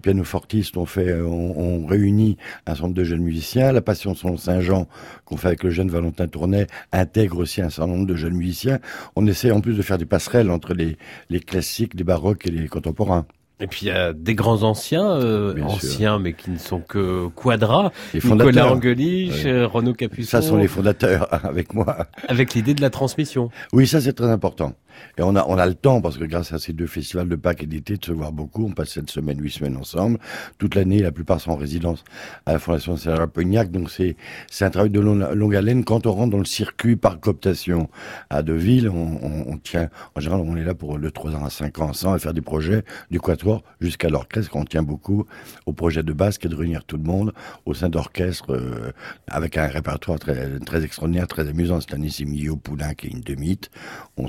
[0.00, 2.36] pianofortiste, on fait, on, on, réunit
[2.66, 3.72] un centre de jeunes musiciens.
[3.72, 4.86] La Passion Son Saint-Jean
[5.24, 8.78] qu'on fait avec le jeune Valentin Tournet intègre aussi un certain nombre de jeunes musiciens.
[9.16, 10.96] On essaie en plus de faire des passerelles entre les,
[11.28, 13.26] les classiques, les baroques et les contemporains.
[13.60, 17.28] Et puis il y a des grands anciens, euh, anciens mais qui ne sont que
[17.28, 17.90] quadras.
[18.14, 19.44] Les Nicolas Angelich.
[19.44, 20.30] Renaud Capuçon.
[20.30, 22.06] Ça sont les fondateurs avec moi.
[22.28, 23.50] Avec l'idée de la transmission.
[23.72, 24.74] Oui, ça c'est très important.
[25.18, 27.36] Et on a, on a le temps, parce que grâce à ces deux festivals de
[27.36, 28.66] Pâques et d'été, de se voir beaucoup.
[28.66, 30.18] On passe cette semaine, huit semaines ensemble.
[30.58, 32.04] Toute l'année, la plupart sont en résidence
[32.46, 33.70] à la Fondation Serra Pognac.
[33.70, 34.16] Donc c'est,
[34.50, 35.84] c'est un travail de long, longue haleine.
[35.84, 37.88] Quand on rentre dans le circuit par cooptation
[38.30, 41.44] à Deville, on, on, on tient, en général, on est là pour de 3 ans
[41.44, 44.56] à 5 ans ensemble à faire des projets du quatuor jusqu'à l'orchestre.
[44.56, 45.26] On tient beaucoup
[45.66, 47.32] au projet de base qui est de réunir tout le monde
[47.66, 48.92] au sein d'orchestre euh,
[49.28, 51.80] avec un répertoire très, très extraordinaire, très amusant.
[51.80, 53.70] Cette année, c'est Millot Poulain qui est une demi-mythe.
[54.16, 54.28] On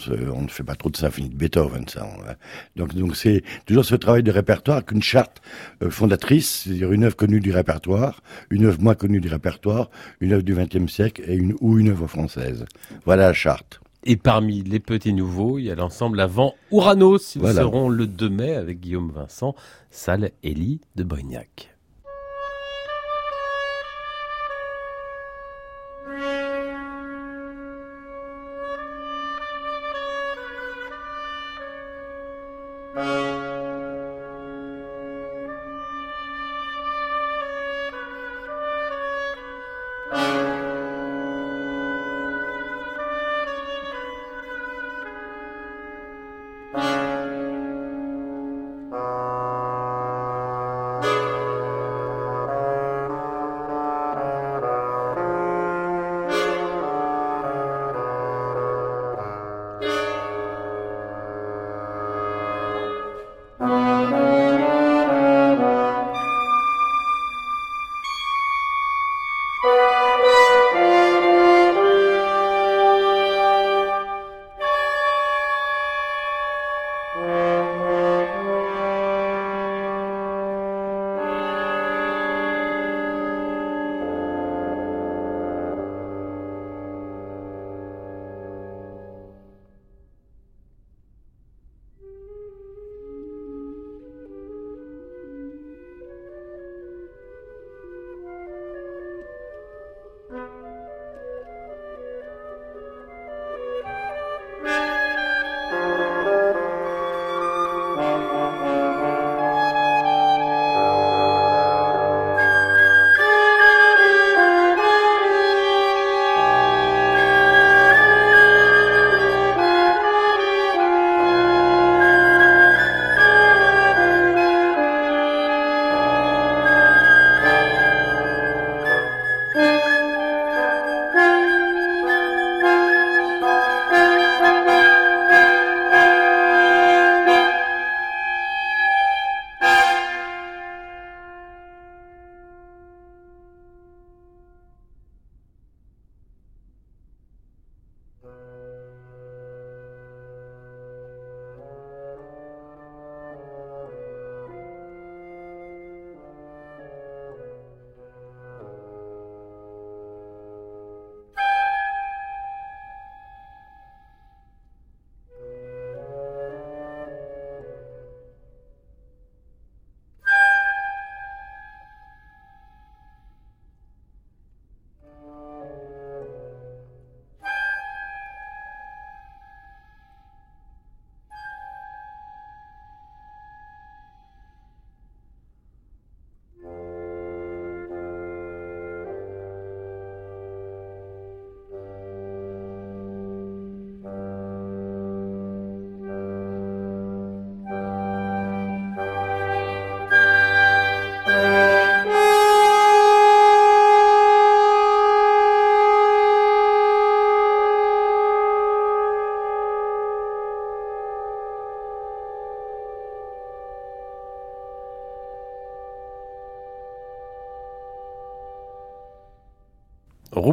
[0.61, 2.07] fait pas trop de symphonie de Beethoven, ça.
[2.75, 5.41] Donc, donc c'est toujours ce travail de répertoire qu'une charte
[5.81, 9.89] euh, fondatrice, c'est-à-dire une œuvre connue du répertoire, une œuvre moins connue du répertoire,
[10.19, 12.65] une œuvre du XXe siècle et une ou une œuvre française.
[13.05, 13.81] Voilà la charte.
[14.03, 17.35] Et parmi les petits nouveaux, il y a l'ensemble avant Ouranos.
[17.35, 17.61] Ils voilà.
[17.61, 19.55] seront le 2 mai avec Guillaume Vincent,
[19.91, 21.70] salle Élie de Brignac.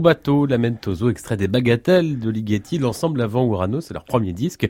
[0.09, 4.67] Rubato, Lamentoso, extrait des Bagatelles de Ligeti, l'ensemble avant Urano, c'est leur premier disque,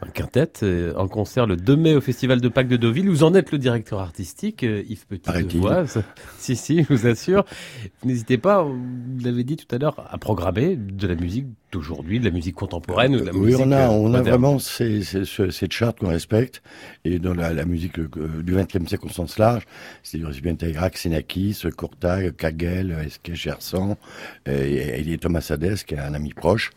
[0.00, 3.10] un quintet, euh, en concert le 2 mai au Festival de Pâques de Deauville.
[3.10, 6.02] Vous en êtes le directeur artistique, euh, Yves Petit-Devoise.
[6.38, 7.44] Si, si, je vous assure.
[8.02, 8.78] N'hésitez pas, vous
[9.22, 13.14] l'avez dit tout à l'heure, à programmer de la musique d'aujourd'hui, de la musique contemporaine
[13.16, 15.72] ou de la oui, musique on a, euh, on a vraiment ces, ces- ce- cette
[15.72, 16.62] charte qu'on respecte.
[17.04, 18.08] Et dans la, la musique euh,
[18.42, 19.64] du XXe siècle au sens large,
[20.02, 23.96] c'est-à-dire aussi bien Xenakis, Courtag, Kagel, Esquet, Gersan,
[24.46, 26.70] et, et Thomas Hadès, qui est un ami proche.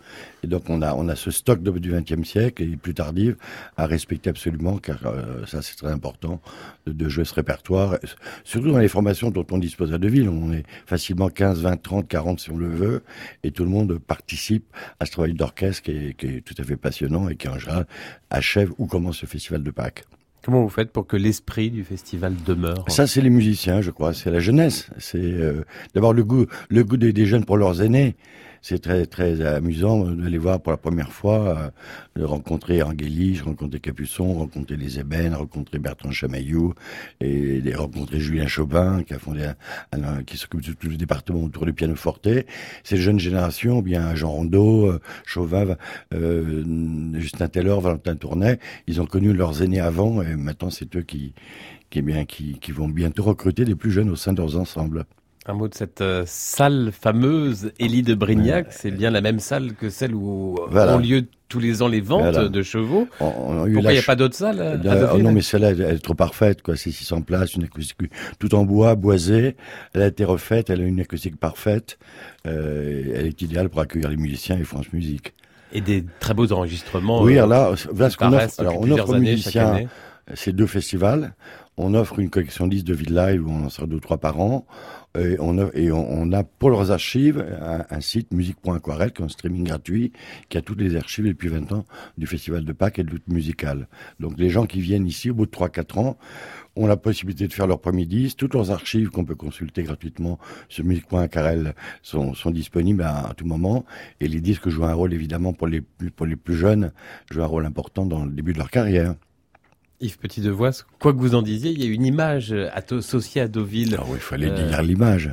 [0.43, 3.35] Et donc on a, on a ce stock d'œuvres du XXe siècle et plus tardives
[3.77, 6.41] à respecter absolument, car euh, ça c'est très important
[6.87, 7.97] de, de jouer ce répertoire.
[8.43, 12.07] Surtout dans les formations dont on dispose à Deville, on est facilement 15, 20, 30,
[12.07, 13.03] 40 si on le veut,
[13.43, 14.65] et tout le monde participe
[14.99, 17.57] à ce travail d'orchestre qui est, qui est tout à fait passionnant et qui en
[17.57, 17.86] général
[18.29, 20.03] achève ou commence le festival de Pâques.
[20.43, 22.86] Comment vous faites pour que l'esprit du festival demeure?
[22.88, 24.13] Ça, c'est les musiciens, je crois.
[24.13, 24.89] C'est la jeunesse.
[24.97, 25.63] C'est euh,
[25.93, 28.15] d'abord le goût, le goût des, des jeunes pour leurs aînés.
[28.64, 33.41] C'est très très amusant de les voir pour la première fois, euh, de rencontrer Angélique,
[33.41, 36.76] rencontrer Capuçon, rencontrer les Ébènes, rencontrer Bertrand Chamaillou
[37.22, 39.45] et de rencontrer Julien Chauvin qui a fondé
[39.93, 42.28] un, un- qui s'occupe de tout le département autour du pianoforte.
[42.84, 45.76] Ces jeunes générations, bien Jean Rondeau, euh, Chauvin,
[46.14, 46.64] euh,
[47.20, 51.34] Justin Taylor, Valentin Tournay, ils ont connu leurs aînés avant et maintenant c'est eux qui
[51.89, 54.55] qui, est bien, qui, qui vont bientôt recruter les plus jeunes au sein de leurs
[54.57, 55.03] ensembles.
[55.47, 59.73] Un mot de cette euh, salle fameuse, Élie de Brignac, c'est bien la même salle
[59.73, 60.95] que celle où Voilà.
[60.95, 62.47] ont lieu tous les ans les ventes Voilà.
[62.47, 63.07] de chevaux.
[63.19, 65.07] On, on a eu Pourquoi il n'y a ch- pas d'autres salles à- à Euh,
[65.15, 66.75] oh non, mais celle-là, elle, elle est trop parfaite, quoi.
[66.77, 67.97] C'est 600 places, une acoustique
[68.37, 69.55] tout en bois, boisée.
[69.93, 71.97] Elle a été refaite, elle a une acoustique parfaite.
[72.45, 75.33] Euh, elle est idéale pour accueillir les musiciens et France Musique.
[75.73, 77.23] Et des très beaux enregistrements.
[77.23, 78.59] oui, alors là, voilà ce qu'on offre.
[78.59, 79.85] Alors, on offre aux musiciens
[80.35, 81.33] ces deux festivals.
[81.84, 84.19] On offre une collection 10 de villes live où on en sort deux ou trois
[84.19, 84.67] par an.
[85.19, 87.43] Et on a, pour leurs archives
[87.89, 90.13] un, site musique.aquarelle qui est un streaming gratuit
[90.49, 91.86] qui a toutes les archives depuis 20 ans
[92.19, 93.88] du Festival de Pâques et de lutte musicale.
[94.19, 96.17] Donc les gens qui viennent ici au bout de 3-4 ans
[96.75, 98.38] ont la possibilité de faire leur premier disque.
[98.38, 100.38] Toutes leurs archives qu'on peut consulter gratuitement
[100.69, 101.73] sur musique.aquarelle
[102.03, 103.86] sont, sont disponibles à, tout moment.
[104.19, 106.91] Et les disques jouent un rôle évidemment pour les plus jeunes,
[107.32, 109.15] jouent un rôle important dans le début de leur carrière.
[110.02, 113.47] Yves Petit-Devoise, quoi que vous en disiez, il y a une image euh, associée à
[113.47, 113.95] Deauville.
[113.99, 115.32] Ah oui, il faut aller Euh, derrière l'image.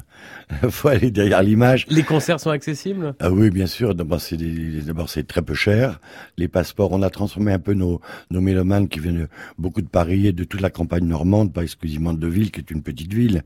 [0.62, 1.86] Il faut aller derrière l'image.
[1.88, 3.14] Les concerts sont accessibles?
[3.20, 3.94] Ah oui, bien sûr.
[3.94, 6.00] D'abord, c'est des- d'abord c'est très peu cher.
[6.36, 8.00] Les passeports, on a transformé un peu nos,
[8.30, 12.12] nos mélomanes qui viennent beaucoup de Paris et de toute la campagne normande, pas exclusivement
[12.12, 13.42] de Deauville, qui est une petite ville.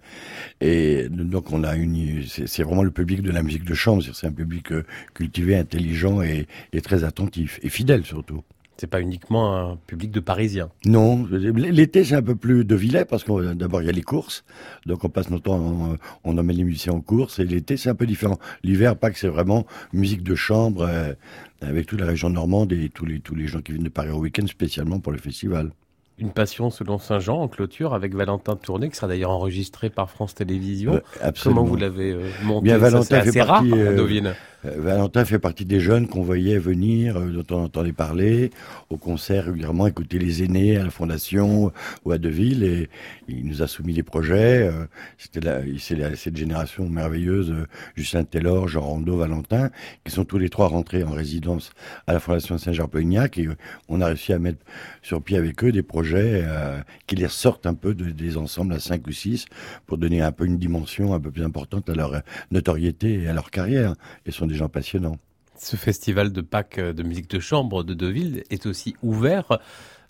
[0.60, 4.02] Et donc, on a une, c'est vraiment le public de la musique de chambre.
[4.12, 8.42] C'est un public euh, cultivé, intelligent et, et très attentif et fidèle surtout.
[8.82, 10.68] C'est pas uniquement un public de Parisiens.
[10.86, 14.02] Non, l'été c'est un peu plus de Villet parce que d'abord il y a les
[14.02, 14.44] courses,
[14.86, 17.94] donc on passe notre temps, on, emmène les musiciens aux courses et l'été c'est un
[17.94, 18.40] peu différent.
[18.64, 21.12] L'hiver, pas que c'est vraiment musique de chambre euh,
[21.60, 24.10] avec toute la région normande et tous les tous les gens qui viennent de Paris
[24.10, 25.70] au week-end spécialement pour le festival.
[26.18, 30.34] Une passion selon Saint-Jean en clôture avec Valentin Tourné qui sera d'ailleurs enregistré par France
[30.34, 30.92] Télévisions.
[30.92, 31.62] Ouais, absolument.
[31.62, 33.96] Comment vous l'avez euh, monté Bien, Ça, Valentin C'est fait assez rare partie, à euh,
[33.96, 34.34] Deauville.
[34.64, 38.50] Euh, Valentin fait partie des jeunes qu'on voyait venir, euh, dont on entendait parler,
[38.90, 41.72] au concert régulièrement, écouter les aînés à la Fondation
[42.04, 42.88] ou à Deville, et
[43.26, 44.70] il nous a soumis des projets.
[45.16, 45.40] C'était
[45.78, 47.54] c'est cette génération merveilleuse,
[47.96, 49.70] Justin Taylor, Jean Rondeau, Valentin,
[50.04, 51.72] qui sont tous les trois rentrés en résidence
[52.06, 53.48] à la Fondation Saint-Jean-Polignac, et
[53.88, 54.58] on a réussi à mettre
[55.00, 58.72] sur pied avec eux des projets euh, qui les sortent un peu de- des ensembles
[58.74, 59.46] à 5 ou 6
[59.86, 63.28] pour donner un peu une dimension un peu plus importante à leur euh, notoriété et
[63.28, 63.94] à leur carrière.
[64.26, 65.18] Ce sont des gens passionnants.
[65.58, 69.58] Ce festival de Pâques euh, de musique de chambre de Deauville est aussi ouvert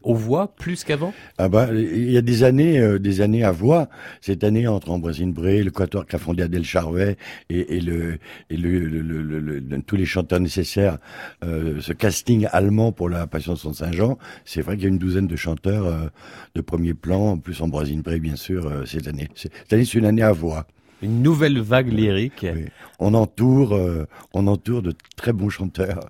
[0.02, 1.12] aux voix plus qu'avant?
[1.38, 3.88] Ah bah, il y a des années, euh, des années à voix.
[4.20, 7.16] Cette année, entre Ambroisine Bré, le quatuor qu'a fondé Adèle Charvet
[7.50, 8.18] et, et le,
[8.50, 9.00] et le, le-
[9.40, 10.98] le- tous les chanteurs nécessaires,
[11.44, 14.98] euh, ce casting allemand pour la Passion de Saint-Jean, c'est vrai qu'il y a une
[14.98, 16.06] douzaine de chanteurs euh,
[16.54, 19.28] de premier plan, plus Ambroisine Bré, bien sûr, euh, cette année.
[19.34, 20.66] Cette année, c'est une année à voix.
[21.02, 22.46] Une nouvelle vague lyrique.
[22.54, 22.66] Oui.
[23.00, 26.08] On entoure, euh, on entoure de très bons chanteurs.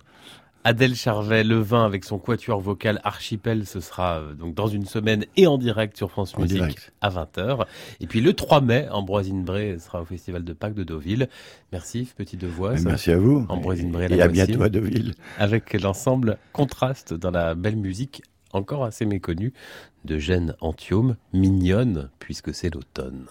[0.64, 4.86] Adèle Charvet, le vin avec son quatuor vocal Archipel, ce sera euh, donc dans une
[4.86, 6.92] semaine et en direct sur France En Musique direct.
[7.00, 7.66] à 20h.
[8.00, 11.28] Et puis le 3 mai, Ambroisine Bré sera au Festival de Pâques de Deauville.
[11.72, 12.84] Merci Petit Devoise.
[12.84, 13.44] Merci à vous.
[13.48, 15.14] Ambroisine Bré, Et la à bientôt à Deauville.
[15.38, 19.52] avec l'ensemble Contraste dans la belle musique encore assez méconnue
[20.04, 23.24] de Jeanne Antiome, mignonne puisque c'est l'automne.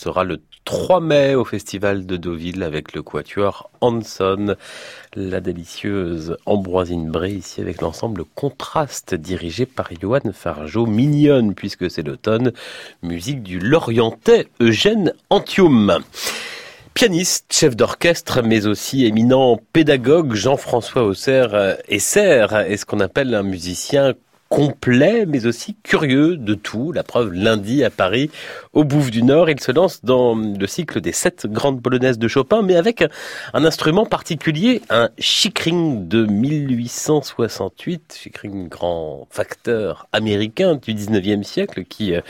[0.00, 4.56] Sera le 3 mai au Festival de Deauville avec le quatuor Hanson,
[5.14, 12.02] la délicieuse Ambroisine Bray ici avec l'ensemble Contraste dirigé par Johan Fargeau, mignonne puisque c'est
[12.02, 12.52] l'automne,
[13.02, 15.98] musique du Lorientais Eugène Antium.
[16.94, 24.14] Pianiste, chef d'orchestre, mais aussi éminent pédagogue, Jean-François Auxerre est ce qu'on appelle un musicien
[24.50, 26.92] complet, mais aussi curieux de tout.
[26.92, 28.30] La preuve, lundi à Paris,
[28.74, 32.28] au Bouffe du Nord, il se lance dans le cycle des sept grandes polonaises de
[32.28, 33.04] Chopin, mais avec
[33.54, 38.18] un instrument particulier, un Schickring de 1868.
[38.20, 42.20] Schickring, grand facteur américain du 19e siècle, qui euh,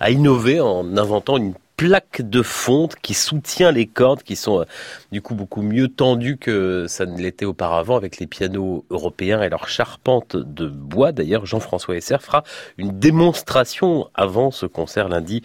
[0.00, 4.64] a innové en inventant une plaque de fonte qui soutient les cordes qui sont euh,
[5.12, 9.48] du coup beaucoup mieux tendues que ça ne l'était auparavant avec les pianos européens et
[9.50, 11.12] leur charpente de bois.
[11.12, 12.44] D'ailleurs, Jean-François Esser fera
[12.78, 15.42] une démonstration avant ce concert lundi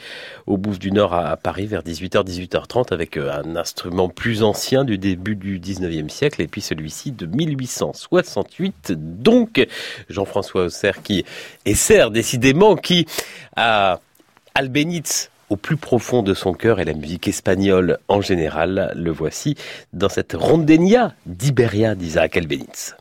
[0.47, 4.85] au Bouffe du Nord à Paris vers 18h, 18h30 avec euh, un instrument plus ancien
[4.85, 8.93] du début du 19e siècle et puis celui-ci de 1868.
[8.93, 9.65] Donc,
[10.09, 11.25] Jean-François Esser qui
[11.65, 13.05] Esser décidément qui
[13.55, 13.99] a
[14.55, 18.93] Albéniz au plus profond de son cœur et la musique espagnole en général.
[18.95, 19.55] Le voici
[19.91, 22.95] dans cette rondenia d'Iberia d'Isaac Albéniz.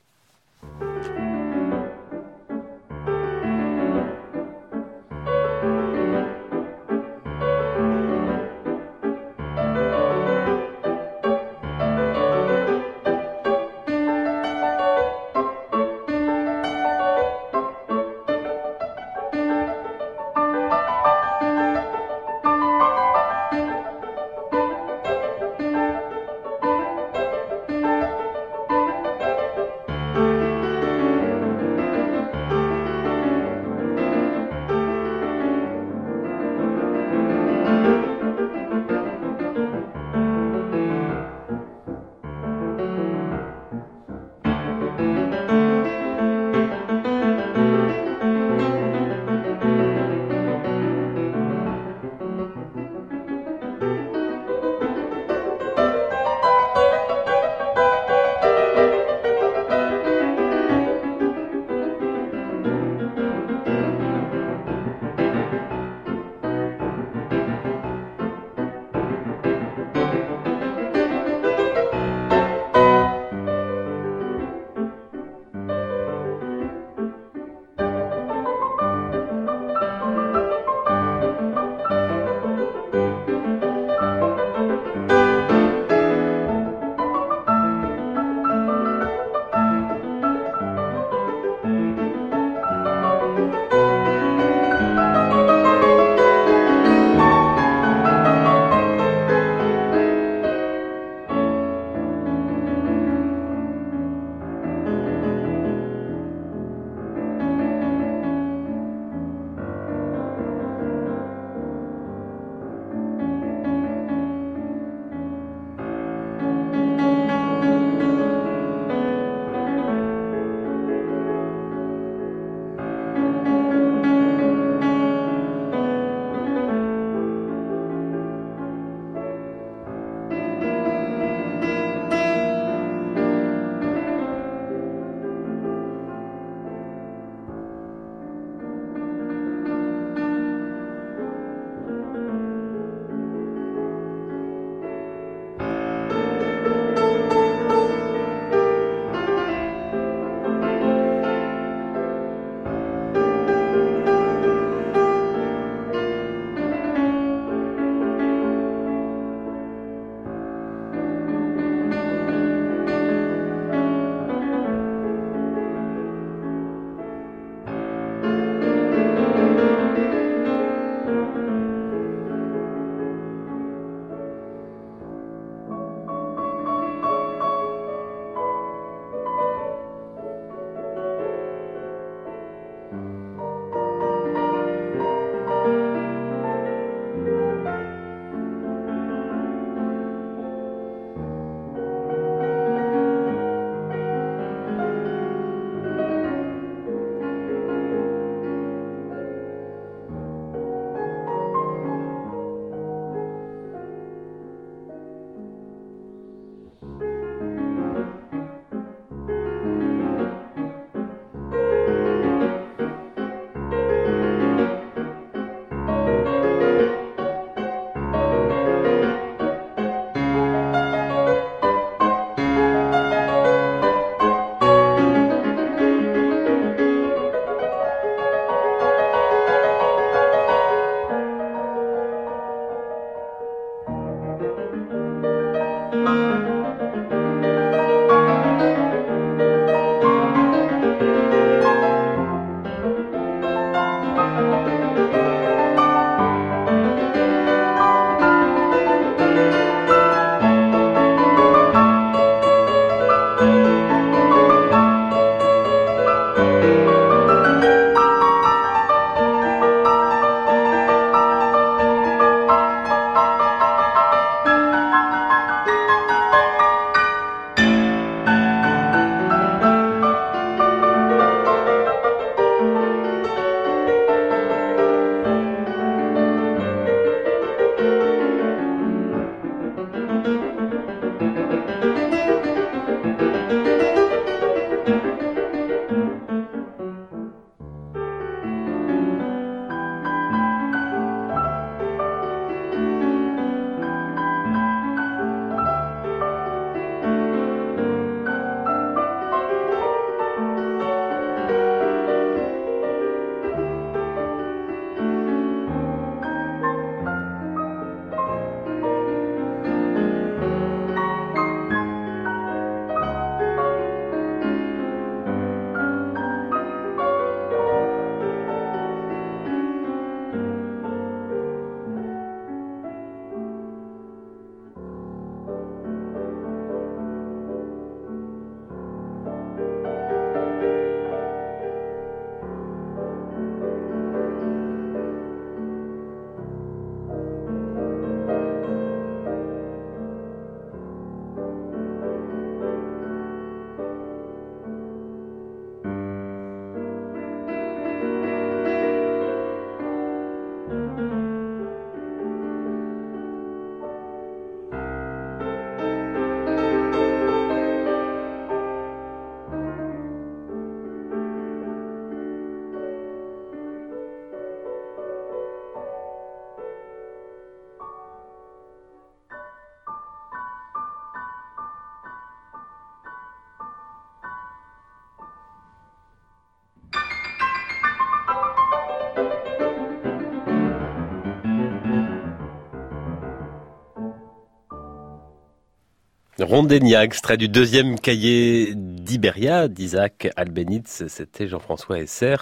[386.43, 391.05] Rondénia, extrait du deuxième cahier d'Iberia d'Isaac Albenitz.
[391.09, 392.37] C'était Jean-François Esser.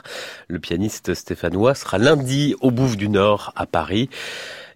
[0.47, 4.09] Le pianiste stéphanois sera lundi au Bouffe du Nord à Paris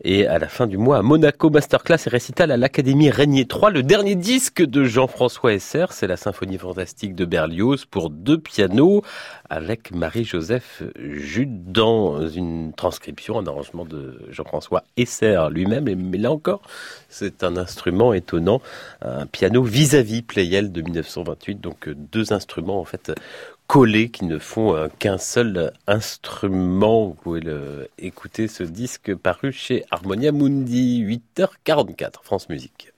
[0.05, 1.51] et à la fin du mois à Monaco.
[1.51, 3.70] Masterclass et récital à l'Académie Régnier 3.
[3.70, 9.02] Le dernier disque de Jean-François Esser, c'est la symphonie fantastique de Berlioz pour deux pianos
[9.51, 15.85] avec Marie-Joseph Jude dans une transcription, un arrangement de Jean-François Esser lui-même.
[15.94, 16.62] Mais là encore,
[17.09, 18.62] c'est un instrument étonnant,
[19.02, 21.60] un piano vis-à-vis Pleyel de 1928.
[21.60, 23.12] Donc deux instruments en fait
[23.73, 27.07] collés qui ne font euh, qu'un seul instrument.
[27.07, 27.40] Vous pouvez
[27.97, 32.93] écouter ce disque paru chez Harmonia Mundi, 8h44, France Musique.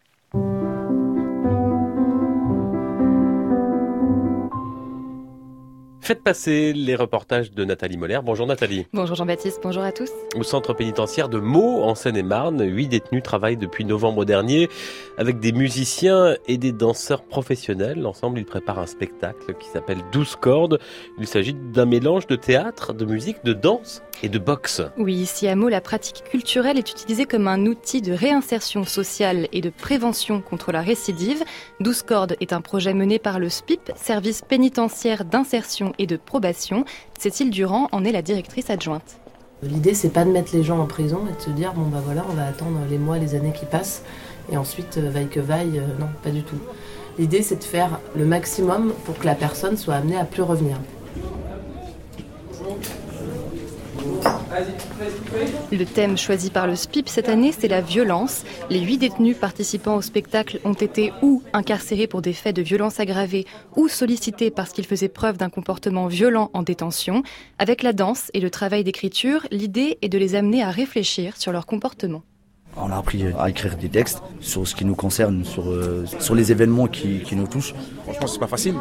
[6.04, 8.20] Faites passer les reportages de Nathalie Moller.
[8.22, 8.86] Bonjour Nathalie.
[8.92, 10.10] Bonjour Jean-Baptiste, bonjour à tous.
[10.36, 14.68] Au centre pénitentiaire de Meaux, en Seine-et-Marne, huit détenus travaillent depuis novembre dernier
[15.16, 18.06] avec des musiciens et des danseurs professionnels.
[18.06, 20.78] Ensemble, ils préparent un spectacle qui s'appelle 12 cordes.
[21.18, 24.82] Il s'agit d'un mélange de théâtre, de musique, de danse et de boxe.
[24.98, 29.48] Oui, ici à Meaux, la pratique culturelle est utilisée comme un outil de réinsertion sociale
[29.52, 31.42] et de prévention contre la récidive.
[31.80, 36.84] 12 cordes est un projet mené par le SPIP, service pénitentiaire d'insertion et de probation.
[37.18, 39.18] Cécile Durand en est la directrice adjointe.
[39.62, 42.02] L'idée, c'est pas de mettre les gens en prison et de se dire, bon bah
[42.04, 44.02] voilà, on va attendre les mois, les années qui passent,
[44.52, 46.58] et ensuite, euh, vaille que vaille, euh, non, pas du tout.
[47.18, 50.76] L'idée, c'est de faire le maximum pour que la personne soit amenée à plus revenir.
[55.72, 58.44] Le thème choisi par le SPIP cette année, c'est la violence.
[58.70, 63.00] Les huit détenus participant au spectacle ont été ou incarcérés pour des faits de violence
[63.00, 67.22] aggravée ou sollicités parce qu'ils faisaient preuve d'un comportement violent en détention.
[67.58, 71.52] Avec la danse et le travail d'écriture, l'idée est de les amener à réfléchir sur
[71.52, 72.22] leur comportement.
[72.76, 76.34] On a appris à écrire des textes sur ce qui nous concerne, sur, euh, sur
[76.34, 77.74] les événements qui, qui nous touchent.
[78.04, 78.74] Franchement, c'est pas facile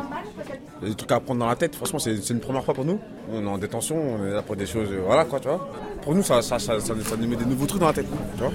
[0.83, 1.75] des trucs à prendre dans la tête.
[1.75, 2.99] Franchement, c'est une première fois pour nous.
[3.31, 5.69] On est en détention, on est là pour des choses, euh, voilà quoi, tu vois.
[6.01, 8.43] Pour nous, ça, ça, ça, ça, nous met des nouveaux trucs dans la tête, tu
[8.43, 8.51] vois.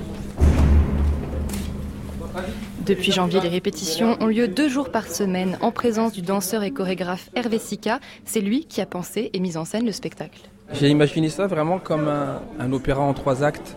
[2.86, 6.70] Depuis janvier, les répétitions ont lieu deux jours par semaine en présence du danseur et
[6.70, 8.00] chorégraphe Hervé Sika.
[8.24, 10.40] C'est lui qui a pensé et mis en scène le spectacle.
[10.72, 13.76] J'ai imaginé ça vraiment comme un, un opéra en trois actes.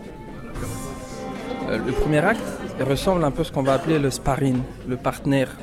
[1.68, 2.40] Euh, le premier acte
[2.80, 4.58] ressemble un peu à ce qu'on va appeler le sparring,
[4.88, 5.56] le partenaire.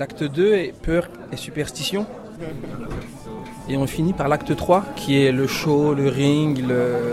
[0.00, 2.06] L'acte 2 est peur et superstition.
[3.68, 6.64] Et on finit par l'acte 3 qui est le show, le ring,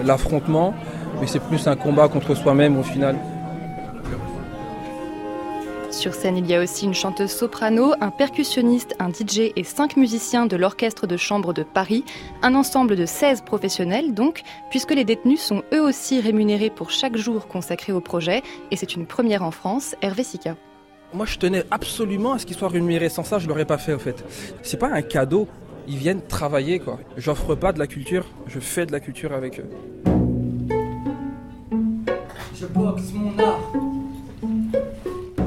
[0.05, 0.73] l'affrontement.
[1.19, 3.17] Mais c'est plus un combat contre soi-même au final.
[5.91, 9.97] Sur scène, il y a aussi une chanteuse soprano, un percussionniste, un DJ et cinq
[9.97, 12.05] musiciens de l'Orchestre de chambre de Paris,
[12.41, 17.17] un ensemble de 16 professionnels donc, puisque les détenus sont eux aussi rémunérés pour chaque
[17.17, 20.55] jour consacré au projet, et c'est une première en France, Hervé Sika.
[21.17, 23.09] Moi, je tenais absolument à ce qu'ils soient rémunérés.
[23.09, 24.23] Sans ça, je l'aurais pas fait, au fait.
[24.61, 25.47] C'est pas un cadeau.
[25.87, 26.99] Ils viennent travailler, quoi.
[27.17, 29.65] J'offre pas de la culture, je fais de la culture avec eux.
[32.53, 33.73] Je boxe mon art.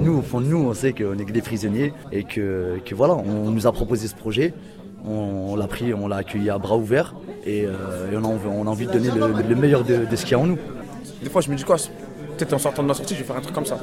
[0.02, 2.96] Nous, au fond de nous, on sait qu'on est que des prisonniers et que, que
[2.96, 4.52] voilà, on nous a proposé ce projet.
[5.06, 7.14] On, l'a pris, on l'a accueilli à bras ouverts
[7.46, 10.16] et, euh, et on, a, on, a, envie de donner le, le meilleur de, de
[10.16, 10.58] ce qu'il y a en nous.
[11.22, 11.76] Des fois, je me dis quoi
[12.36, 13.78] Peut-être en sortant de ma sortie, je vais faire un truc comme ça.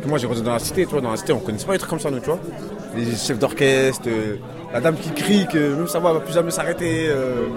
[0.00, 1.66] Parce que moi, j'ai grandi dans la cité, tu vois, dans la cité, on connaissait
[1.66, 2.38] pas des trucs comme ça, nous, tu vois.
[2.96, 4.36] Les chefs d'orchestre, euh,
[4.72, 7.08] la dame qui crie que même sa voix va plus jamais s'arrêter.
[7.10, 7.48] Euh...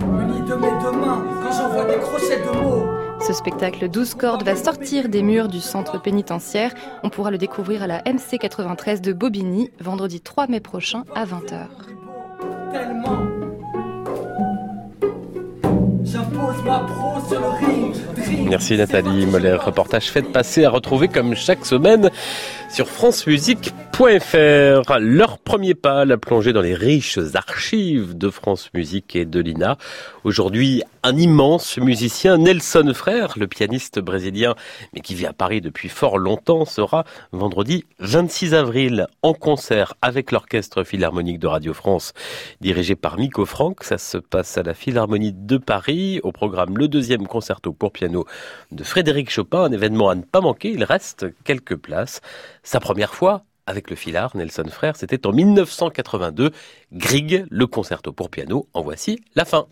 [0.00, 2.86] de mes deux mains, quand j'envoie des crochets de mots.
[3.26, 6.72] Ce spectacle 12 cordes va sortir des murs du centre pénitentiaire.
[7.02, 11.24] On pourra le découvrir à la MC 93 de Bobigny, vendredi 3 mai prochain à
[11.24, 11.66] 20h.
[12.72, 13.18] Tellement.
[18.48, 19.54] Merci Nathalie Moller.
[19.54, 22.10] Reportage fait passer à retrouver comme chaque semaine
[22.72, 24.98] sur francemusique.fr.
[24.98, 29.76] Leur premier pas, la plongée dans les riches archives de France Musique et de l'INA.
[30.24, 34.54] Aujourd'hui, un immense musicien, Nelson Frère, le pianiste brésilien,
[34.94, 40.32] mais qui vit à Paris depuis fort longtemps, sera vendredi 26 avril en concert avec
[40.32, 42.12] l'Orchestre Philharmonique de Radio France,
[42.60, 43.84] dirigé par Miko Franck.
[43.84, 48.26] Ça se passe à la Philharmonie de Paris, au programme le deuxième concerto pour piano
[48.70, 50.70] de Frédéric Chopin, un événement à ne pas manquer.
[50.70, 52.20] Il reste quelques places.
[52.62, 56.50] Sa première fois avec le Philhar, Nelson Frère, c'était en 1982.
[56.92, 58.68] Grieg, le concerto pour piano.
[58.74, 59.66] En voici la fin.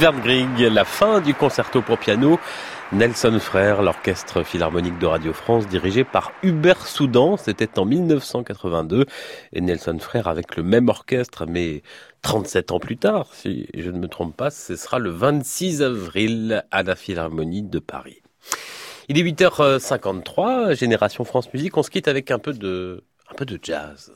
[0.00, 2.40] La fin du concerto pour piano.
[2.90, 9.04] Nelson Frère, l'orchestre philharmonique de Radio France dirigé par Hubert Soudan, c'était en 1982.
[9.52, 11.82] Et Nelson Frère avec le même orchestre, mais
[12.22, 16.64] 37 ans plus tard, si je ne me trompe pas, ce sera le 26 avril
[16.70, 18.22] à la Philharmonie de Paris.
[19.10, 23.44] Il est 8h53, Génération France Musique, on se quitte avec un peu de, un peu
[23.44, 24.14] de jazz.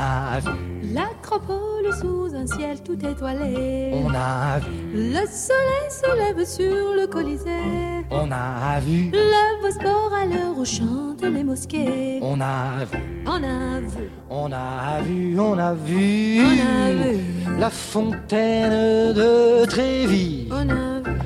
[0.00, 0.50] A vu
[0.94, 3.92] l'acropole sous un ciel tout étoilé.
[4.04, 8.04] On a vu le soleil se lève sur le Colisée.
[8.10, 12.18] On a vu le Bosphore à l'heure où chantent les mosquées.
[12.22, 17.58] On a vu On a vu On a vu On a vu On a vu
[17.58, 20.48] la fontaine de Trévis.
[20.50, 21.18] On a vu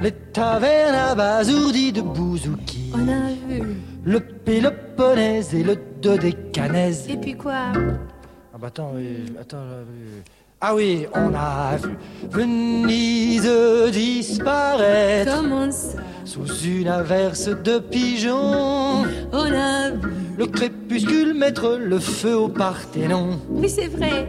[0.00, 2.92] les tavernes abasourdies de Bouzouki.
[2.94, 3.62] On a vu
[4.04, 7.06] le Péloponnèse et le Dodécanèse.
[7.10, 7.72] Et puis quoi?
[8.52, 9.58] Ah bah attends, oui, attends.
[9.58, 9.84] euh,
[10.60, 11.96] Ah oui, on a vu
[12.30, 13.48] Venise
[13.92, 15.98] disparaître Comment ça?
[16.24, 19.04] Sous une averse de pigeons.
[19.32, 23.38] On a vu Le crépuscule mettre le feu au Parthénon.
[23.48, 24.28] Oui, c'est vrai.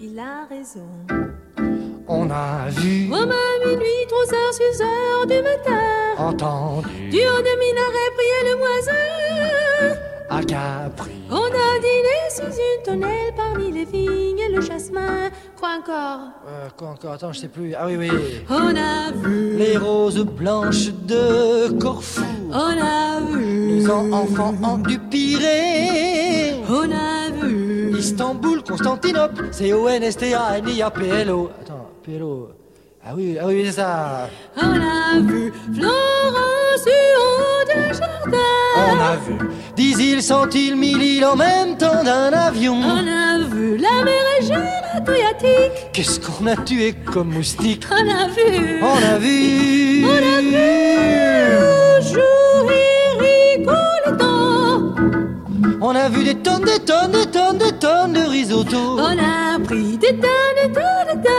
[0.00, 0.86] Il a raison.
[2.06, 5.80] On a vu, Au à minuit, 3 heures, 6 heures du matin.
[6.18, 10.00] entendu Du haut des minarets prier le moisin.
[10.30, 11.10] À Capri.
[11.30, 15.30] On a dîné sous une tonnelle parmi les vignes et le jasmin.
[15.58, 16.20] Quoi encore?
[16.48, 17.12] Euh, quoi encore?
[17.12, 17.74] Attends, je sais plus.
[17.74, 18.10] Ah oui, oui.
[18.48, 22.22] On a vu, Les roses blanches de Corfou.
[22.50, 26.54] on a vu, Les en- enfants en du Pirée.
[26.68, 31.50] on a vu, Istanbul, Constantinople, c'est O-N-S-T-A, N-I-A-P-L-O.
[31.60, 32.48] Attends, P-L-O.
[33.02, 34.28] Ah oui, ah oui, c'est ça.
[34.56, 38.38] on a vu Florence du haut d'un jardin.
[38.76, 39.34] On a vu
[39.74, 42.74] dix îles, cent îles, mille îles en même temps d'un avion?
[42.74, 44.52] On a vu la mer Égée,
[44.94, 45.92] l'Adriatique.
[45.94, 47.86] Qu'est-ce qu'on a tué comme moustique?
[47.90, 50.04] On a vu, On a vu.
[50.04, 50.56] on a vu
[52.68, 54.94] et Rigoletto.
[55.80, 58.98] On a vu des tonnes, des tonnes, des tonnes, des tonnes de risotto.
[58.98, 60.28] On a pris des tas,
[60.62, 61.29] des tas, des tas,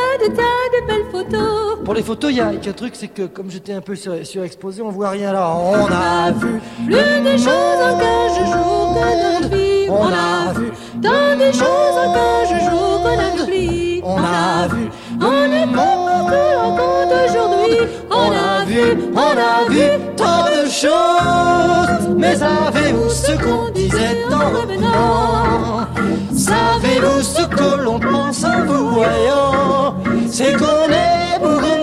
[1.91, 4.25] Pour les photos, il y a qu'un truc, c'est que comme j'étais un peu sur-
[4.25, 5.53] surexposé, on voit rien là.
[5.53, 9.89] On a vu Plus de choses en quinze jours que notre vie.
[9.89, 10.71] On a vu
[11.03, 14.01] tant de choses en quinze jours qu'on oublie.
[14.05, 14.87] On a vu
[15.19, 17.77] on n'est pas encore en compte aujourd'hui.
[18.09, 19.81] On a vu, on a vu
[20.15, 22.15] tant de choses.
[22.17, 25.87] Mais savez-vous ce qu'on disait en revenant?
[26.33, 29.95] Savez-vous ce que l'on pense en vous voyant?
[30.29, 31.80] C'est qu'on est bougrement,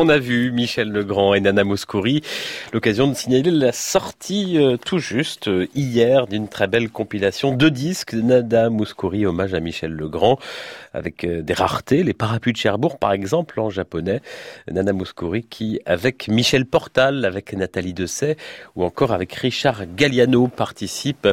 [0.00, 2.22] On a vu Michel Legrand et Nana Mouskouri.
[2.72, 7.68] L'occasion de signaler la sortie euh, tout juste euh, hier d'une très belle compilation de
[7.68, 10.38] disques de Nana Mouskouri, hommage à Michel Legrand,
[10.98, 14.20] avec euh, des raretés, les parapluies de Cherbourg par exemple en japonais.
[14.70, 18.36] Nana Mouskouri qui, avec Michel Portal, avec Nathalie Dessay
[18.76, 21.28] ou encore avec Richard Galliano, participe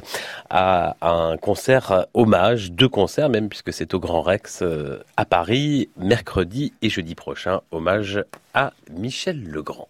[0.50, 5.90] à un concert hommage, deux concerts même puisque c'est au Grand Rex euh, à Paris,
[5.98, 8.24] mercredi et jeudi prochain, hommage
[8.54, 9.90] à Michel Legrand.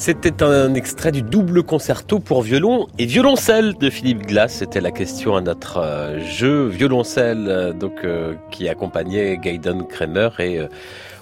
[0.00, 4.54] C'était un extrait du double concerto pour violon et violoncelle de Philippe Glass.
[4.54, 10.30] C'était la question à notre euh, jeu violoncelle, euh, donc euh, qui accompagnait Gaiden Kramer
[10.38, 10.60] et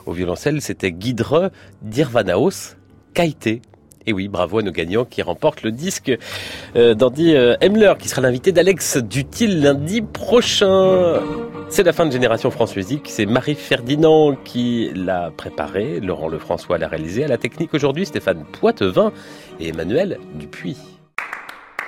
[0.07, 1.51] au violoncelle c'était Guidre
[1.83, 2.77] d'Irvanaos
[3.15, 3.63] Kaité.
[4.09, 6.11] Et oui, bravo à nos gagnants qui remportent le disque
[6.75, 11.21] d'Andy Hemler, qui sera l'invité d'Alex Dutil lundi prochain.
[11.69, 13.09] C'est la fin de Génération France Musique.
[13.11, 16.01] C'est Marie Ferdinand qui l'a préparé.
[16.01, 17.23] Laurent Lefrançois l'a réalisé.
[17.23, 19.13] À la technique aujourd'hui, Stéphane Poitevin
[19.61, 20.79] et Emmanuel Dupuis.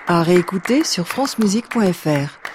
[0.06, 2.49] À réécouter sur francemusique.fr.